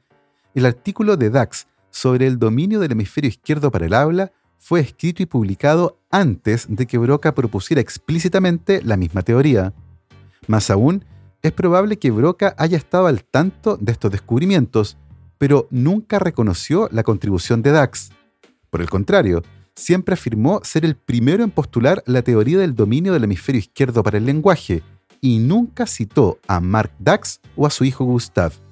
el 0.55 0.65
artículo 0.65 1.17
de 1.17 1.29
Dax 1.29 1.67
sobre 1.91 2.27
el 2.27 2.39
dominio 2.39 2.79
del 2.79 2.93
hemisferio 2.93 3.29
izquierdo 3.29 3.69
para 3.71 3.85
el 3.85 3.93
habla 3.93 4.31
fue 4.57 4.79
escrito 4.79 5.21
y 5.21 5.27
publicado 5.27 5.99
antes 6.09 6.65
de 6.69 6.87
que 6.87 6.97
Broca 6.97 7.35
propusiera 7.35 7.81
explícitamente 7.81 8.81
la 8.81 8.97
misma 8.97 9.21
teoría. 9.21 9.73
Más 10.47 10.71
aún, 10.71 11.05
es 11.41 11.51
probable 11.51 11.99
que 11.99 12.09
Broca 12.09 12.55
haya 12.57 12.77
estado 12.77 13.05
al 13.05 13.23
tanto 13.23 13.77
de 13.77 13.91
estos 13.91 14.11
descubrimientos, 14.11 14.97
pero 15.37 15.67
nunca 15.69 16.17
reconoció 16.17 16.89
la 16.91 17.03
contribución 17.03 17.61
de 17.61 17.71
Dax. 17.71 18.11
Por 18.71 18.81
el 18.81 18.89
contrario, 18.89 19.43
siempre 19.75 20.13
afirmó 20.13 20.61
ser 20.63 20.85
el 20.85 20.95
primero 20.95 21.43
en 21.43 21.51
postular 21.51 22.01
la 22.07 22.23
teoría 22.23 22.57
del 22.57 22.75
dominio 22.75 23.13
del 23.13 23.25
hemisferio 23.25 23.59
izquierdo 23.59 24.01
para 24.01 24.17
el 24.17 24.25
lenguaje, 24.25 24.81
y 25.21 25.39
nunca 25.39 25.85
citó 25.85 26.39
a 26.47 26.59
Mark 26.59 26.91
Dax 26.99 27.41
o 27.55 27.67
a 27.67 27.69
su 27.69 27.83
hijo 27.83 28.05
Gustav. 28.05 28.64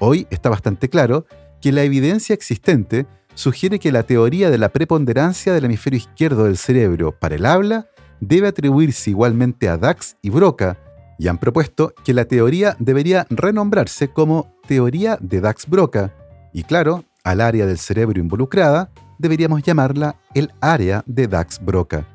Hoy 0.00 0.26
está 0.30 0.48
bastante 0.48 0.88
claro 0.88 1.26
que 1.60 1.72
la 1.72 1.82
evidencia 1.82 2.34
existente 2.34 3.06
sugiere 3.34 3.78
que 3.78 3.92
la 3.92 4.04
teoría 4.04 4.50
de 4.50 4.58
la 4.58 4.68
preponderancia 4.68 5.52
del 5.52 5.64
hemisferio 5.64 5.98
izquierdo 5.98 6.44
del 6.44 6.56
cerebro 6.56 7.12
para 7.18 7.34
el 7.34 7.46
habla 7.46 7.88
debe 8.20 8.48
atribuirse 8.48 9.10
igualmente 9.10 9.68
a 9.68 9.76
Dax 9.76 10.16
y 10.22 10.30
Broca, 10.30 10.78
y 11.18 11.26
han 11.26 11.38
propuesto 11.38 11.94
que 12.04 12.14
la 12.14 12.26
teoría 12.26 12.76
debería 12.78 13.26
renombrarse 13.28 14.08
como 14.08 14.54
teoría 14.68 15.18
de 15.20 15.40
Dax-Broca, 15.40 16.14
y 16.52 16.62
claro, 16.62 17.04
al 17.24 17.40
área 17.40 17.66
del 17.66 17.78
cerebro 17.78 18.20
involucrada 18.20 18.90
deberíamos 19.18 19.62
llamarla 19.62 20.16
el 20.34 20.52
área 20.60 21.02
de 21.06 21.26
Dax-Broca. 21.26 22.06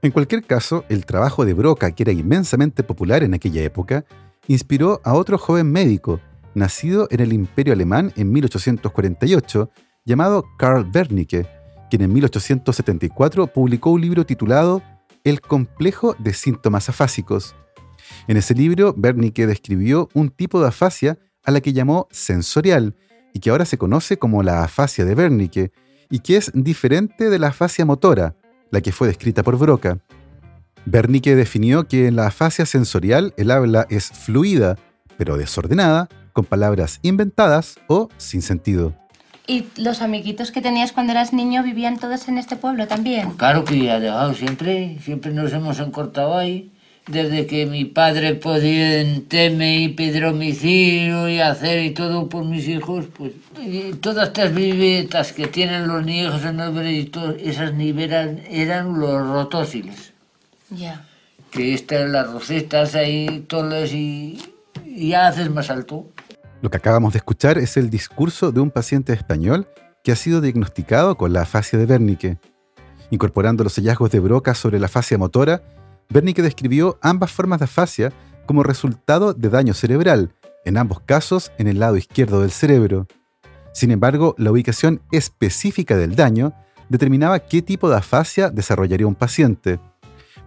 En 0.00 0.12
cualquier 0.12 0.44
caso, 0.44 0.84
el 0.88 1.04
trabajo 1.06 1.44
de 1.44 1.54
Broca, 1.54 1.90
que 1.90 2.04
era 2.04 2.12
inmensamente 2.12 2.84
popular 2.84 3.24
en 3.24 3.34
aquella 3.34 3.62
época, 3.62 4.04
inspiró 4.46 5.00
a 5.04 5.14
otro 5.14 5.38
joven 5.38 5.70
médico, 5.70 6.20
nacido 6.58 7.08
en 7.10 7.20
el 7.20 7.32
Imperio 7.32 7.72
Alemán 7.72 8.12
en 8.16 8.32
1848, 8.32 9.70
llamado 10.04 10.44
Karl 10.58 10.90
Wernicke, 10.94 11.46
quien 11.90 12.02
en 12.02 12.12
1874 12.12 13.46
publicó 13.48 13.90
un 13.90 14.00
libro 14.00 14.26
titulado 14.26 14.82
El 15.24 15.40
complejo 15.40 16.14
de 16.18 16.34
síntomas 16.34 16.88
afásicos. 16.88 17.54
En 18.26 18.36
ese 18.36 18.54
libro, 18.54 18.94
Wernicke 18.96 19.46
describió 19.46 20.08
un 20.14 20.30
tipo 20.30 20.60
de 20.60 20.68
afasia 20.68 21.18
a 21.44 21.50
la 21.50 21.60
que 21.60 21.72
llamó 21.72 22.08
sensorial 22.10 22.94
y 23.32 23.40
que 23.40 23.50
ahora 23.50 23.64
se 23.64 23.78
conoce 23.78 24.18
como 24.18 24.42
la 24.42 24.64
afasia 24.64 25.04
de 25.04 25.14
Wernicke, 25.14 25.72
y 26.10 26.20
que 26.20 26.36
es 26.36 26.50
diferente 26.54 27.28
de 27.28 27.38
la 27.38 27.48
afasia 27.48 27.84
motora, 27.84 28.34
la 28.70 28.80
que 28.80 28.92
fue 28.92 29.08
descrita 29.08 29.42
por 29.42 29.58
Broca. 29.58 29.98
Wernicke 30.90 31.36
definió 31.36 31.86
que 31.86 32.06
en 32.06 32.16
la 32.16 32.28
afasia 32.28 32.64
sensorial 32.64 33.34
el 33.36 33.50
habla 33.50 33.86
es 33.90 34.10
fluida, 34.10 34.76
pero 35.18 35.36
desordenada, 35.36 36.08
con 36.38 36.44
palabras 36.44 37.00
inventadas 37.02 37.80
o 37.88 38.10
sin 38.16 38.42
sentido. 38.42 38.94
¿Y 39.48 39.66
los 39.76 40.02
amiguitos 40.02 40.52
que 40.52 40.60
tenías 40.60 40.92
cuando 40.92 41.10
eras 41.10 41.32
niño 41.32 41.64
vivían 41.64 41.98
todos 41.98 42.28
en 42.28 42.38
este 42.38 42.54
pueblo 42.54 42.86
también? 42.86 43.32
Claro 43.32 43.64
que 43.64 43.82
ya 43.82 43.98
dejado 43.98 44.34
siempre, 44.34 44.98
siempre 45.02 45.32
nos 45.32 45.52
hemos 45.52 45.80
encortado 45.80 46.36
ahí 46.36 46.70
desde 47.08 47.48
que 47.48 47.66
mi 47.66 47.86
padre 47.86 48.36
podía 48.36 49.04
teme 49.26 49.78
y 49.78 49.88
pedir 49.88 50.22
domicilio 50.22 51.28
y 51.28 51.40
hacer 51.40 51.82
y 51.82 51.90
todo 51.90 52.28
por 52.28 52.44
mis 52.44 52.68
hijos, 52.68 53.06
pues 53.16 53.32
todas 54.00 54.28
estas 54.28 54.54
vivetas 54.54 55.32
que 55.32 55.48
tienen 55.48 55.88
los 55.88 56.04
niños 56.06 56.44
en 56.44 56.60
el 56.60 56.70
veredicto, 56.70 57.32
esas 57.32 57.74
nivelas 57.74 58.28
eran 58.48 59.00
los 59.00 59.26
rotósiles. 59.26 60.12
Ya. 60.70 61.04
Que 61.50 61.74
están 61.74 62.12
las 62.12 62.30
rosetas 62.30 62.94
ahí, 62.94 63.44
todas 63.48 63.92
y, 63.92 64.38
y 64.86 65.08
ya 65.08 65.26
haces 65.26 65.50
más 65.50 65.68
alto. 65.70 66.06
Lo 66.60 66.70
que 66.70 66.76
acabamos 66.78 67.12
de 67.12 67.18
escuchar 67.18 67.56
es 67.56 67.76
el 67.76 67.88
discurso 67.88 68.50
de 68.50 68.58
un 68.58 68.72
paciente 68.72 69.12
español 69.12 69.68
que 70.02 70.10
ha 70.10 70.16
sido 70.16 70.40
diagnosticado 70.40 71.16
con 71.16 71.32
la 71.32 71.42
afasia 71.42 71.78
de 71.78 71.84
Wernicke. 71.84 72.38
Incorporando 73.10 73.62
los 73.62 73.76
hallazgos 73.76 74.10
de 74.10 74.18
Broca 74.18 74.54
sobre 74.56 74.80
la 74.80 74.86
afasia 74.86 75.18
motora, 75.18 75.62
Wernicke 76.12 76.42
describió 76.42 76.98
ambas 77.00 77.30
formas 77.30 77.60
de 77.60 77.66
afasia 77.66 78.12
como 78.46 78.64
resultado 78.64 79.34
de 79.34 79.50
daño 79.50 79.72
cerebral, 79.72 80.34
en 80.64 80.78
ambos 80.78 81.00
casos 81.00 81.52
en 81.58 81.68
el 81.68 81.78
lado 81.78 81.96
izquierdo 81.96 82.40
del 82.40 82.50
cerebro. 82.50 83.06
Sin 83.72 83.92
embargo, 83.92 84.34
la 84.36 84.50
ubicación 84.50 85.00
específica 85.12 85.96
del 85.96 86.16
daño 86.16 86.54
determinaba 86.88 87.38
qué 87.38 87.62
tipo 87.62 87.88
de 87.88 87.98
afasia 87.98 88.50
desarrollaría 88.50 89.06
un 89.06 89.14
paciente. 89.14 89.78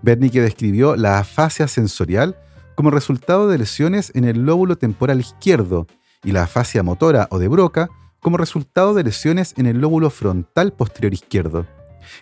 Wernicke 0.04 0.42
describió 0.42 0.98
la 0.98 1.20
afasia 1.20 1.70
sensorial 1.70 2.36
como 2.76 2.92
resultado 2.92 3.48
de 3.48 3.60
lesiones 3.60 4.12
en 4.14 4.26
el 4.26 4.42
lóbulo 4.42 4.78
temporal 4.78 5.22
izquierdo 5.22 5.88
y 6.24 6.32
la 6.32 6.44
afasia 6.44 6.84
motora 6.84 7.28
o 7.32 7.40
de 7.40 7.48
Broca 7.48 7.90
como 8.20 8.38
resultado 8.38 8.94
de 8.94 9.04
lesiones 9.04 9.54
en 9.58 9.66
el 9.66 9.80
lóbulo 9.80 10.10
frontal 10.10 10.74
posterior 10.74 11.14
izquierdo. 11.14 11.66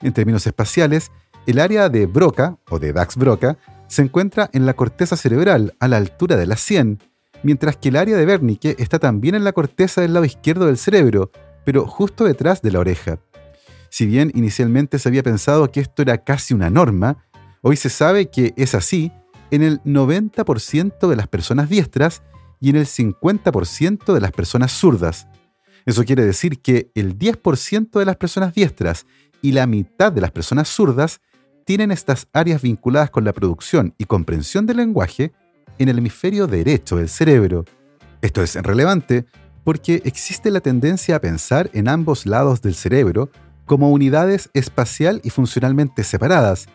En 0.02 0.14
términos 0.14 0.48
espaciales, 0.48 1.12
el 1.46 1.60
área 1.60 1.90
de 1.90 2.06
Broca, 2.06 2.58
o 2.70 2.80
de 2.80 2.94
Dax-Broca, 2.94 3.58
se 3.88 4.02
encuentra 4.02 4.50
en 4.54 4.66
la 4.66 4.76
corteza 4.76 5.18
cerebral, 5.18 5.76
a 5.80 5.88
la 5.88 5.98
altura 5.98 6.36
de 6.38 6.46
la 6.46 6.58
sien, 6.58 7.00
mientras 7.44 7.78
que 7.78 7.90
el 7.90 7.96
área 7.96 8.18
de 8.18 8.26
Wernicke 8.26 8.76
está 8.78 9.00
también 9.00 9.36
en 9.36 9.44
la 9.44 9.52
corteza 9.52 10.02
del 10.02 10.14
lado 10.14 10.26
izquierdo 10.26 10.68
del 10.68 10.78
cerebro, 10.78 11.32
pero 11.66 11.86
justo 11.88 12.24
detrás 12.24 12.62
de 12.62 12.72
la 12.72 12.80
oreja. 12.80 13.20
Si 13.90 14.06
bien 14.06 14.32
inicialmente 14.36 15.00
se 15.00 15.10
había 15.10 15.24
pensado 15.24 15.72
que 15.72 15.80
esto 15.80 16.02
era 16.02 16.20
casi 16.20 16.54
una 16.54 16.70
norma, 16.70 17.26
hoy 17.62 17.76
se 17.76 17.90
sabe 17.90 18.30
que 18.30 18.54
es 18.56 18.76
así 18.76 19.12
en 19.52 19.64
el 19.64 19.82
90% 19.84 21.08
de 21.08 21.16
las 21.16 21.28
personas 21.28 21.70
diestras 21.70 22.22
y 22.60 22.70
en 22.70 22.76
el 22.76 22.86
50% 22.86 24.14
de 24.14 24.22
las 24.22 24.32
personas 24.32 24.72
zurdas. 24.72 25.28
Eso 25.86 26.04
quiere 26.04 26.26
decir 26.26 26.62
que 26.62 26.92
el 26.96 27.18
10% 27.18 27.98
de 27.98 28.06
las 28.06 28.18
personas 28.18 28.54
diestras 28.54 29.06
y 29.42 29.54
la 29.54 29.66
mitad 29.68 30.12
de 30.12 30.22
las 30.22 30.32
personas 30.32 30.68
zurdas 30.68 31.22
tienen 31.66 31.92
estas 31.92 32.28
áreas 32.34 32.62
vinculadas 32.62 33.10
con 33.10 33.24
la 33.24 33.34
producción 33.34 33.94
y 33.98 34.06
comprensión 34.06 34.66
del 34.66 34.78
lenguaje 34.78 35.32
en 35.78 35.90
el 35.90 35.98
hemisferio 36.00 36.48
derecho 36.48 36.98
del 36.98 37.10
cerebro. 37.10 37.66
Esto 38.22 38.42
es 38.42 38.56
relevante 38.56 39.26
porque 39.64 40.02
existe 40.04 40.52
la 40.52 40.62
tendencia 40.62 41.16
a 41.16 41.22
pensar 41.22 41.70
en 41.74 41.88
ambos 41.88 42.26
lados 42.26 42.62
del 42.62 42.76
cerebro 42.76 43.30
como 43.66 43.92
unidades 43.92 44.50
espacial 44.54 45.22
y 45.24 45.30
funcionalmente 45.30 46.04
separadas, 46.04 46.68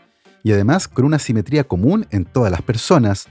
y 0.44 0.52
además 0.52 0.86
con 0.86 1.04
una 1.04 1.18
simetría 1.18 1.64
común 1.64 2.06
en 2.10 2.24
todas 2.24 2.52
las 2.52 2.62
personas, 2.62 3.26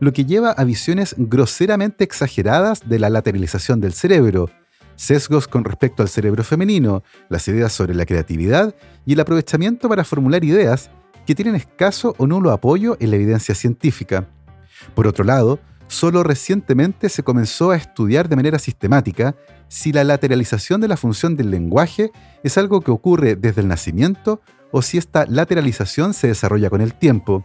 lo 0.00 0.12
que 0.12 0.24
lleva 0.24 0.50
a 0.50 0.64
visiones 0.64 1.14
groseramente 1.18 2.04
exageradas 2.04 2.88
de 2.88 2.98
la 2.98 3.10
lateralización 3.10 3.80
del 3.80 3.92
cerebro, 3.92 4.50
sesgos 4.96 5.48
con 5.48 5.64
respecto 5.64 6.02
al 6.02 6.08
cerebro 6.08 6.44
femenino, 6.44 7.02
las 7.28 7.46
ideas 7.48 7.72
sobre 7.72 7.94
la 7.94 8.06
creatividad 8.06 8.74
y 9.04 9.14
el 9.14 9.20
aprovechamiento 9.20 9.88
para 9.88 10.04
formular 10.04 10.44
ideas 10.44 10.90
que 11.26 11.34
tienen 11.34 11.54
escaso 11.54 12.14
o 12.18 12.26
nulo 12.26 12.52
apoyo 12.52 12.96
en 13.00 13.10
la 13.10 13.16
evidencia 13.16 13.54
científica. 13.54 14.28
Por 14.94 15.06
otro 15.06 15.24
lado, 15.24 15.58
solo 15.88 16.22
recientemente 16.22 17.08
se 17.08 17.22
comenzó 17.22 17.70
a 17.70 17.76
estudiar 17.76 18.28
de 18.28 18.36
manera 18.36 18.58
sistemática 18.58 19.34
si 19.68 19.92
la 19.92 20.04
lateralización 20.04 20.80
de 20.80 20.88
la 20.88 20.96
función 20.96 21.36
del 21.36 21.50
lenguaje 21.50 22.10
es 22.42 22.56
algo 22.58 22.80
que 22.80 22.90
ocurre 22.90 23.36
desde 23.36 23.60
el 23.60 23.68
nacimiento 23.68 24.40
o 24.70 24.82
si 24.82 24.98
esta 24.98 25.26
lateralización 25.26 26.14
se 26.14 26.28
desarrolla 26.28 26.70
con 26.70 26.80
el 26.80 26.94
tiempo. 26.94 27.44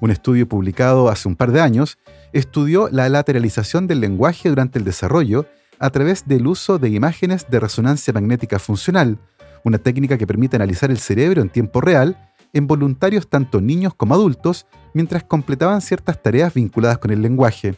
Un 0.00 0.10
estudio 0.10 0.48
publicado 0.48 1.08
hace 1.08 1.28
un 1.28 1.36
par 1.36 1.52
de 1.52 1.60
años 1.60 1.98
estudió 2.32 2.88
la 2.90 3.08
lateralización 3.08 3.86
del 3.86 4.00
lenguaje 4.00 4.48
durante 4.48 4.78
el 4.78 4.84
desarrollo 4.84 5.46
a 5.78 5.90
través 5.90 6.26
del 6.26 6.46
uso 6.46 6.78
de 6.78 6.88
imágenes 6.88 7.46
de 7.48 7.60
resonancia 7.60 8.12
magnética 8.12 8.58
funcional, 8.58 9.18
una 9.64 9.78
técnica 9.78 10.16
que 10.18 10.26
permite 10.26 10.56
analizar 10.56 10.90
el 10.90 10.98
cerebro 10.98 11.42
en 11.42 11.48
tiempo 11.48 11.80
real 11.80 12.16
en 12.52 12.66
voluntarios 12.66 13.28
tanto 13.28 13.60
niños 13.60 13.94
como 13.94 14.14
adultos 14.14 14.66
mientras 14.94 15.24
completaban 15.24 15.80
ciertas 15.80 16.22
tareas 16.22 16.54
vinculadas 16.54 16.98
con 16.98 17.10
el 17.10 17.20
lenguaje. 17.20 17.74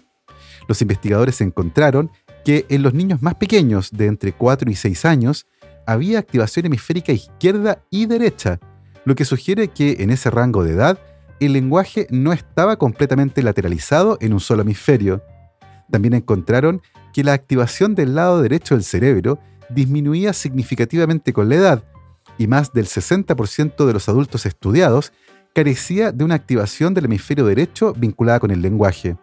Los 0.69 0.81
investigadores 0.83 1.41
encontraron 1.41 2.11
que 2.45 2.67
en 2.69 2.83
los 2.83 2.95
niños 2.95 3.23
más 3.23 3.35
pequeños, 3.35 3.91
de 3.91 4.07
entre 4.07 4.33
4 4.33 4.71
y 4.71 4.75
6 4.75 5.05
años, 5.05 5.47
había 5.87 6.19
activación 6.19 6.67
hemisférica 6.67 7.12
izquierda 7.12 7.83
y 7.91 8.07
derecha, 8.07 8.61
lo 9.05 9.15
que 9.15 9.25
sugiere 9.25 9.69
que 9.69 9.97
en 10.00 10.11
ese 10.11 10.31
rango 10.31 10.62
de 10.62 10.73
edad 10.73 10.99
el 11.40 11.52
lenguaje 11.52 12.06
no 12.11 12.32
estaba 12.32 12.76
completamente 12.76 13.42
lateralizado 13.42 14.18
en 14.20 14.32
un 14.32 14.40
solo 14.40 14.62
hemisferio. 14.62 15.23
También 15.90 16.14
encontraron 16.14 16.82
que 17.12 17.25
la 17.25 17.32
activación 17.32 17.94
del 17.94 18.14
lado 18.14 18.42
derecho 18.42 18.75
del 18.75 18.85
cerebro 18.85 19.38
disminuía 19.68 20.32
significativamente 20.32 21.32
con 21.32 21.49
la 21.49 21.56
edad, 21.56 21.85
y 22.38 22.47
más 22.47 22.73
del 22.73 22.87
60% 22.87 23.87
de 23.87 23.92
los 23.92 24.09
adultos 24.09 24.47
estudiados 24.47 25.12
carecía 25.54 26.12
de 26.12 26.25
una 26.25 26.37
activación 26.37 26.94
del 26.94 27.06
hemisferio 27.06 27.44
derecho 27.44 27.92
vinculada 27.94 28.40
con 28.40 28.50
el 28.50 28.62
lenguaje. 28.62 29.16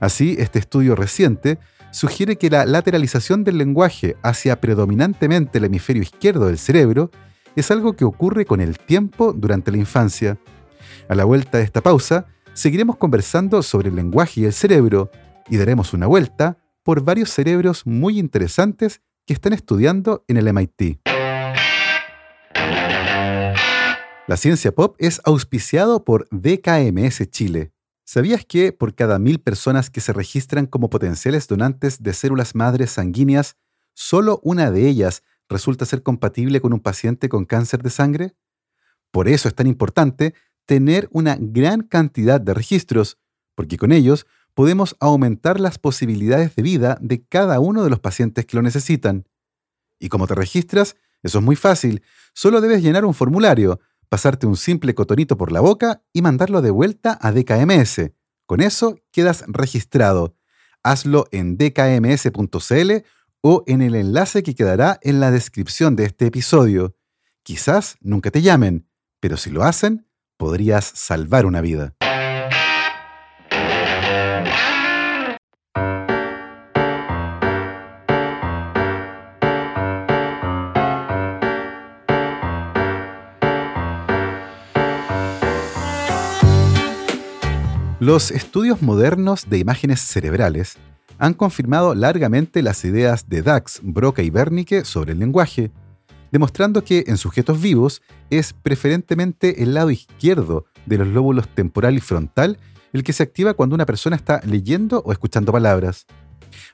Así, 0.00 0.36
este 0.38 0.58
estudio 0.58 0.94
reciente 0.94 1.58
sugiere 1.90 2.36
que 2.36 2.50
la 2.50 2.66
lateralización 2.66 3.44
del 3.44 3.58
lenguaje 3.58 4.16
hacia 4.22 4.60
predominantemente 4.60 5.58
el 5.58 5.64
hemisferio 5.64 6.02
izquierdo 6.02 6.46
del 6.46 6.58
cerebro 6.58 7.10
es 7.56 7.70
algo 7.70 7.94
que 7.94 8.04
ocurre 8.04 8.44
con 8.44 8.60
el 8.60 8.78
tiempo 8.78 9.32
durante 9.32 9.70
la 9.70 9.78
infancia. 9.78 10.38
A 11.06 11.14
la 11.14 11.24
vuelta 11.24 11.58
de 11.58 11.64
esta 11.64 11.82
pausa, 11.82 12.26
seguiremos 12.54 12.96
conversando 12.96 13.62
sobre 13.62 13.90
el 13.90 13.96
lenguaje 13.96 14.40
y 14.40 14.44
el 14.44 14.52
cerebro 14.52 15.10
y 15.48 15.56
daremos 15.56 15.92
una 15.92 16.06
vuelta 16.06 16.58
por 16.82 17.02
varios 17.02 17.30
cerebros 17.30 17.86
muy 17.86 18.18
interesantes 18.18 19.02
que 19.26 19.34
están 19.34 19.52
estudiando 19.52 20.24
en 20.26 20.38
el 20.38 20.52
MIT. 20.52 21.00
La 24.26 24.36
ciencia 24.36 24.72
pop 24.72 24.96
es 24.98 25.20
auspiciado 25.24 26.04
por 26.04 26.28
DKMS 26.30 27.30
Chile. 27.30 27.72
¿Sabías 28.04 28.44
que 28.44 28.72
por 28.72 28.94
cada 28.94 29.18
mil 29.18 29.40
personas 29.40 29.90
que 29.90 30.00
se 30.00 30.12
registran 30.12 30.66
como 30.66 30.90
potenciales 30.90 31.46
donantes 31.46 32.02
de 32.02 32.12
células 32.12 32.54
madres 32.54 32.90
sanguíneas, 32.92 33.56
solo 33.94 34.40
una 34.42 34.70
de 34.70 34.88
ellas 34.88 35.22
resulta 35.48 35.86
ser 35.86 36.02
compatible 36.02 36.60
con 36.60 36.72
un 36.72 36.80
paciente 36.80 37.28
con 37.28 37.44
cáncer 37.44 37.82
de 37.82 37.90
sangre? 37.90 38.34
Por 39.10 39.28
eso 39.28 39.48
es 39.48 39.54
tan 39.54 39.66
importante 39.66 40.34
tener 40.68 41.08
una 41.12 41.38
gran 41.40 41.80
cantidad 41.80 42.42
de 42.42 42.52
registros, 42.52 43.16
porque 43.54 43.78
con 43.78 43.90
ellos 43.90 44.26
podemos 44.52 44.96
aumentar 45.00 45.60
las 45.60 45.78
posibilidades 45.78 46.54
de 46.54 46.62
vida 46.62 46.98
de 47.00 47.24
cada 47.24 47.58
uno 47.58 47.82
de 47.82 47.88
los 47.88 48.00
pacientes 48.00 48.44
que 48.44 48.54
lo 48.54 48.62
necesitan. 48.62 49.26
¿Y 49.98 50.10
cómo 50.10 50.26
te 50.26 50.34
registras? 50.34 50.96
Eso 51.22 51.38
es 51.38 51.44
muy 51.44 51.56
fácil. 51.56 52.02
Solo 52.34 52.60
debes 52.60 52.82
llenar 52.82 53.06
un 53.06 53.14
formulario, 53.14 53.80
pasarte 54.10 54.46
un 54.46 54.58
simple 54.58 54.94
cotonito 54.94 55.38
por 55.38 55.52
la 55.52 55.60
boca 55.60 56.02
y 56.12 56.20
mandarlo 56.20 56.60
de 56.60 56.70
vuelta 56.70 57.18
a 57.18 57.32
DKMS. 57.32 58.10
Con 58.44 58.60
eso 58.60 58.98
quedas 59.10 59.44
registrado. 59.46 60.36
Hazlo 60.82 61.28
en 61.32 61.56
dkms.cl 61.56 62.92
o 63.40 63.64
en 63.66 63.80
el 63.80 63.94
enlace 63.94 64.42
que 64.42 64.54
quedará 64.54 64.98
en 65.00 65.18
la 65.18 65.30
descripción 65.30 65.96
de 65.96 66.04
este 66.04 66.26
episodio. 66.26 66.94
Quizás 67.42 67.96
nunca 68.02 68.30
te 68.30 68.42
llamen, 68.42 68.86
pero 69.18 69.38
si 69.38 69.48
lo 69.48 69.64
hacen, 69.64 70.07
podrías 70.38 70.84
salvar 70.94 71.44
una 71.44 71.60
vida. 71.60 71.92
Los 88.00 88.30
estudios 88.30 88.80
modernos 88.80 89.50
de 89.50 89.58
imágenes 89.58 90.00
cerebrales 90.00 90.78
han 91.18 91.34
confirmado 91.34 91.94
largamente 91.94 92.62
las 92.62 92.84
ideas 92.84 93.28
de 93.28 93.42
Dax, 93.42 93.80
Broca 93.82 94.22
y 94.22 94.30
Wernicke 94.30 94.84
sobre 94.84 95.12
el 95.12 95.18
lenguaje, 95.18 95.72
demostrando 96.30 96.84
que 96.84 97.04
en 97.06 97.16
sujetos 97.16 97.60
vivos 97.60 98.02
es 98.30 98.52
preferentemente 98.52 99.62
el 99.62 99.74
lado 99.74 99.90
izquierdo 99.90 100.66
de 100.86 100.98
los 100.98 101.08
lóbulos 101.08 101.48
temporal 101.48 101.96
y 101.96 102.00
frontal 102.00 102.58
el 102.92 103.02
que 103.02 103.12
se 103.12 103.22
activa 103.22 103.54
cuando 103.54 103.74
una 103.74 103.86
persona 103.86 104.16
está 104.16 104.40
leyendo 104.44 105.02
o 105.04 105.12
escuchando 105.12 105.52
palabras. 105.52 106.06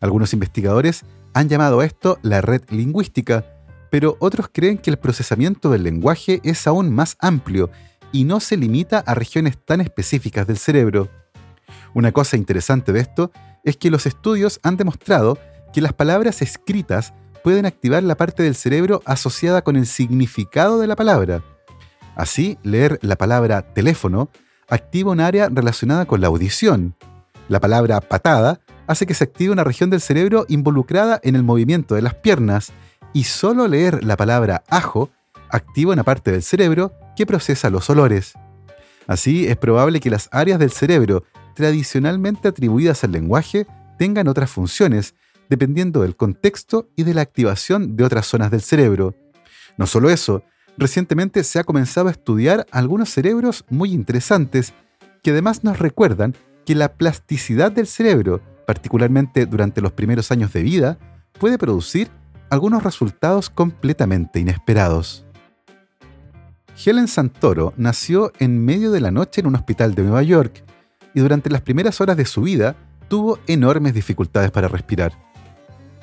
Algunos 0.00 0.32
investigadores 0.32 1.04
han 1.32 1.48
llamado 1.48 1.80
a 1.80 1.84
esto 1.84 2.18
la 2.22 2.40
red 2.40 2.62
lingüística, 2.70 3.44
pero 3.90 4.16
otros 4.20 4.48
creen 4.52 4.78
que 4.78 4.90
el 4.90 4.98
procesamiento 4.98 5.70
del 5.70 5.82
lenguaje 5.82 6.40
es 6.44 6.66
aún 6.66 6.92
más 6.92 7.16
amplio 7.20 7.70
y 8.12 8.24
no 8.24 8.40
se 8.40 8.56
limita 8.56 9.00
a 9.00 9.14
regiones 9.14 9.58
tan 9.64 9.80
específicas 9.80 10.46
del 10.46 10.58
cerebro. 10.58 11.10
Una 11.94 12.12
cosa 12.12 12.36
interesante 12.36 12.92
de 12.92 13.00
esto 13.00 13.32
es 13.64 13.76
que 13.76 13.90
los 13.90 14.06
estudios 14.06 14.60
han 14.62 14.76
demostrado 14.76 15.38
que 15.72 15.80
las 15.80 15.92
palabras 15.92 16.42
escritas 16.42 17.12
pueden 17.44 17.66
activar 17.66 18.02
la 18.02 18.16
parte 18.16 18.42
del 18.42 18.54
cerebro 18.54 19.02
asociada 19.04 19.60
con 19.60 19.76
el 19.76 19.86
significado 19.86 20.80
de 20.80 20.86
la 20.86 20.96
palabra. 20.96 21.42
Así, 22.16 22.56
leer 22.62 22.98
la 23.02 23.16
palabra 23.16 23.74
teléfono 23.74 24.30
activa 24.66 25.12
un 25.12 25.20
área 25.20 25.50
relacionada 25.50 26.06
con 26.06 26.22
la 26.22 26.28
audición. 26.28 26.96
La 27.50 27.60
palabra 27.60 28.00
patada 28.00 28.60
hace 28.86 29.04
que 29.04 29.12
se 29.12 29.24
active 29.24 29.52
una 29.52 29.62
región 29.62 29.90
del 29.90 30.00
cerebro 30.00 30.46
involucrada 30.48 31.20
en 31.22 31.36
el 31.36 31.42
movimiento 31.42 31.94
de 31.94 32.00
las 32.00 32.14
piernas 32.14 32.72
y 33.12 33.24
solo 33.24 33.68
leer 33.68 34.02
la 34.02 34.16
palabra 34.16 34.64
ajo 34.70 35.10
activa 35.50 35.92
una 35.92 36.02
parte 36.02 36.32
del 36.32 36.42
cerebro 36.42 36.94
que 37.14 37.26
procesa 37.26 37.68
los 37.68 37.90
olores. 37.90 38.32
Así, 39.06 39.46
es 39.46 39.58
probable 39.58 40.00
que 40.00 40.08
las 40.08 40.30
áreas 40.32 40.58
del 40.58 40.70
cerebro 40.70 41.24
tradicionalmente 41.54 42.48
atribuidas 42.48 43.04
al 43.04 43.12
lenguaje 43.12 43.66
tengan 43.98 44.28
otras 44.28 44.50
funciones, 44.50 45.14
dependiendo 45.54 46.02
del 46.02 46.16
contexto 46.16 46.88
y 46.96 47.04
de 47.04 47.14
la 47.14 47.22
activación 47.22 47.94
de 47.94 48.02
otras 48.02 48.26
zonas 48.26 48.50
del 48.50 48.60
cerebro. 48.60 49.14
No 49.78 49.86
solo 49.86 50.10
eso, 50.10 50.42
recientemente 50.76 51.44
se 51.44 51.60
ha 51.60 51.64
comenzado 51.64 52.08
a 52.08 52.10
estudiar 52.10 52.66
algunos 52.72 53.10
cerebros 53.10 53.64
muy 53.70 53.92
interesantes 53.92 54.74
que 55.22 55.30
además 55.30 55.62
nos 55.62 55.78
recuerdan 55.78 56.34
que 56.66 56.74
la 56.74 56.94
plasticidad 56.94 57.70
del 57.70 57.86
cerebro, 57.86 58.40
particularmente 58.66 59.46
durante 59.46 59.80
los 59.80 59.92
primeros 59.92 60.32
años 60.32 60.52
de 60.52 60.62
vida, 60.64 60.98
puede 61.38 61.56
producir 61.56 62.10
algunos 62.50 62.82
resultados 62.82 63.48
completamente 63.48 64.40
inesperados. 64.40 65.24
Helen 66.84 67.06
Santoro 67.06 67.74
nació 67.76 68.32
en 68.40 68.64
medio 68.64 68.90
de 68.90 69.00
la 69.00 69.12
noche 69.12 69.40
en 69.40 69.46
un 69.46 69.54
hospital 69.54 69.94
de 69.94 70.02
Nueva 70.02 70.24
York 70.24 70.64
y 71.14 71.20
durante 71.20 71.48
las 71.48 71.60
primeras 71.60 72.00
horas 72.00 72.16
de 72.16 72.24
su 72.24 72.42
vida 72.42 72.74
tuvo 73.06 73.38
enormes 73.46 73.94
dificultades 73.94 74.50
para 74.50 74.66
respirar. 74.66 75.23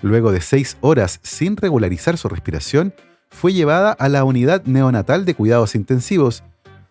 Luego 0.02 0.32
de 0.32 0.42
seis 0.42 0.78
horas 0.82 1.20
sin 1.24 1.58
regularizar 1.58 2.18
su 2.18 2.28
respiración, 2.28 2.94
fue 3.30 3.54
llevada 3.54 3.92
a 3.94 4.10
la 4.10 4.24
unidad 4.24 4.64
neonatal 4.66 5.26
de 5.26 5.36
cuidados 5.36 5.76
intensivos, 5.76 6.44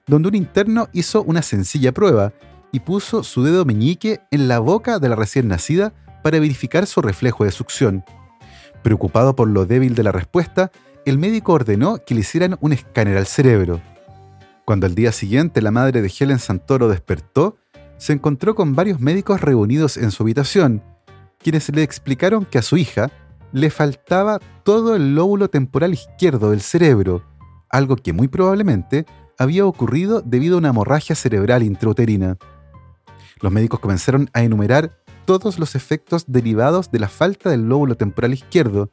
donde 0.07 0.29
un 0.29 0.35
interno 0.35 0.89
hizo 0.93 1.23
una 1.23 1.43
sencilla 1.43 1.93
prueba 1.93 2.33
y 2.73 2.81
puso 2.81 3.23
su 3.23 3.43
dedo 3.43 3.65
meñique 3.65 4.21
en 4.31 4.49
la 4.49 4.59
boca 4.59 4.99
de 4.99 5.09
la 5.09 5.17
recién 5.17 5.49
nacida 5.49 5.93
para 6.23 6.41
verificar 6.41 6.87
su 6.87 7.03
reflejo 7.03 7.45
de 7.45 7.51
succión. 7.51 8.05
Preocupado 8.83 9.37
por 9.37 9.49
lo 9.49 9.67
débil 9.67 9.95
de 9.95 10.03
la 10.03 10.13
respuesta, 10.13 10.71
el 11.05 11.19
médico 11.19 11.53
ordenó 11.53 11.99
que 12.05 12.15
le 12.15 12.21
hicieran 12.21 12.57
un 12.61 12.73
escáner 12.73 13.17
al 13.17 13.27
cerebro. 13.27 13.81
Cuando 14.65 14.87
al 14.87 14.95
día 14.95 15.13
siguiente 15.13 15.63
la 15.63 15.71
madre 15.71 16.03
de 16.03 16.13
Helen 16.19 16.39
Santoro 16.39 16.89
despertó, 16.89 17.57
se 17.99 18.13
encontró 18.13 18.55
con 18.55 18.75
varios 18.75 19.01
médicos 19.01 19.41
reunidos 19.41 19.97
en 19.97 20.11
su 20.11 20.23
habitación, 20.23 20.83
quienes 21.43 21.69
le 21.75 21.83
explicaron 21.83 22.45
que 22.45 22.59
a 22.59 22.63
su 22.63 22.77
hija 22.77 23.11
le 23.53 23.71
faltaba 23.71 24.39
todo 24.63 24.95
el 24.95 25.15
lóbulo 25.15 25.49
temporal 25.49 25.93
izquierdo 25.93 26.51
del 26.51 26.61
cerebro, 26.61 27.25
algo 27.69 27.97
que 27.97 28.13
muy 28.13 28.29
probablemente 28.29 29.07
había 29.39 29.67
ocurrido 29.67 30.23
debido 30.23 30.57
a 30.57 30.59
una 30.59 30.69
hemorragia 30.69 31.17
cerebral 31.17 31.63
intrauterina. 31.63 32.37
Los 33.41 33.51
médicos 33.51 33.81
comenzaron 33.81 34.29
a 34.35 34.43
enumerar 34.43 34.99
todos 35.25 35.59
los 35.59 35.75
efectos 35.75 36.25
derivados 36.27 36.91
de 36.91 36.99
la 36.99 37.09
falta 37.09 37.51
del 37.51 37.69
lóbulo 37.69 37.97
temporal 37.97 38.35
izquierdo, 38.35 38.91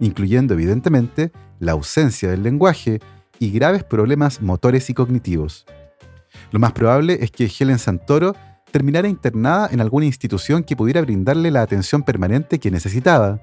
incluyendo 0.00 0.54
evidentemente 0.54 1.32
la 1.58 1.72
ausencia 1.72 2.30
del 2.30 2.42
lenguaje 2.42 3.00
y 3.38 3.50
graves 3.50 3.84
problemas 3.84 4.40
motores 4.40 4.88
y 4.88 4.94
cognitivos. 4.94 5.66
Lo 6.50 6.58
más 6.58 6.72
probable 6.72 7.18
es 7.20 7.30
que 7.30 7.50
Helen 7.58 7.78
Santoro 7.78 8.34
terminara 8.70 9.08
internada 9.08 9.68
en 9.70 9.80
alguna 9.80 10.06
institución 10.06 10.64
que 10.64 10.76
pudiera 10.76 11.02
brindarle 11.02 11.50
la 11.50 11.62
atención 11.62 12.02
permanente 12.02 12.58
que 12.58 12.70
necesitaba. 12.70 13.40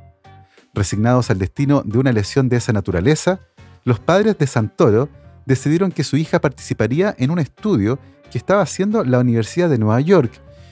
Resignados 0.73 1.29
al 1.29 1.39
destino 1.39 1.83
de 1.85 1.97
una 1.97 2.11
lesión 2.11 2.49
de 2.49 2.57
esa 2.57 2.73
naturaleza, 2.73 3.39
los 3.83 3.99
padres 3.99 4.37
de 4.37 4.47
Santoro 4.47 5.09
decidieron 5.45 5.91
que 5.91 6.03
su 6.03 6.17
hija 6.17 6.39
participaría 6.39 7.15
en 7.17 7.31
un 7.31 7.39
estudio 7.39 7.99
que 8.29 8.37
estaba 8.37 8.61
haciendo 8.61 9.03
la 9.03 9.19
Universidad 9.19 9.69
de 9.69 9.77
Nueva 9.77 10.01
York 10.01 10.31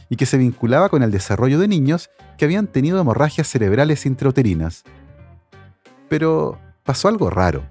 y 0.09 0.17
que 0.17 0.25
se 0.25 0.37
vinculaba 0.37 0.89
con 0.89 1.01
el 1.01 1.11
desarrollo 1.11 1.59
de 1.59 1.67
niños 1.67 2.09
que 2.37 2.45
habían 2.45 2.67
tenido 2.67 2.99
hemorragias 2.99 3.47
cerebrales 3.47 4.05
intrauterinas. 4.05 4.83
Pero 6.09 6.59
pasó 6.83 7.07
algo 7.07 7.29
raro. 7.29 7.63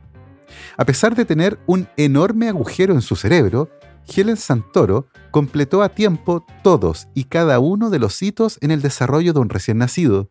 A 0.77 0.85
pesar 0.85 1.14
de 1.14 1.25
tener 1.25 1.59
un 1.66 1.88
enorme 1.97 2.49
agujero 2.49 2.94
en 2.94 3.03
su 3.03 3.16
cerebro, 3.16 3.68
Helen 4.07 4.37
Santoro 4.37 5.07
completó 5.31 5.83
a 5.83 5.88
tiempo 5.88 6.45
todos 6.62 7.09
y 7.14 7.25
cada 7.25 7.59
uno 7.59 7.90
de 7.90 7.99
los 7.99 8.21
hitos 8.23 8.59
en 8.61 8.71
el 8.71 8.83
desarrollo 8.83 9.33
de 9.33 9.40
un 9.40 9.49
recién 9.49 9.79
nacido. 9.79 10.31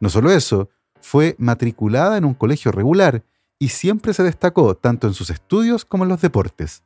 No 0.00 0.08
solo 0.08 0.30
eso, 0.30 0.70
fue 1.00 1.36
matriculada 1.38 2.16
en 2.16 2.24
un 2.24 2.34
colegio 2.34 2.72
regular 2.72 3.24
y 3.58 3.68
siempre 3.68 4.14
se 4.14 4.22
destacó 4.22 4.74
tanto 4.74 5.06
en 5.06 5.14
sus 5.14 5.30
estudios 5.30 5.84
como 5.84 6.04
en 6.04 6.10
los 6.10 6.20
deportes. 6.20 6.82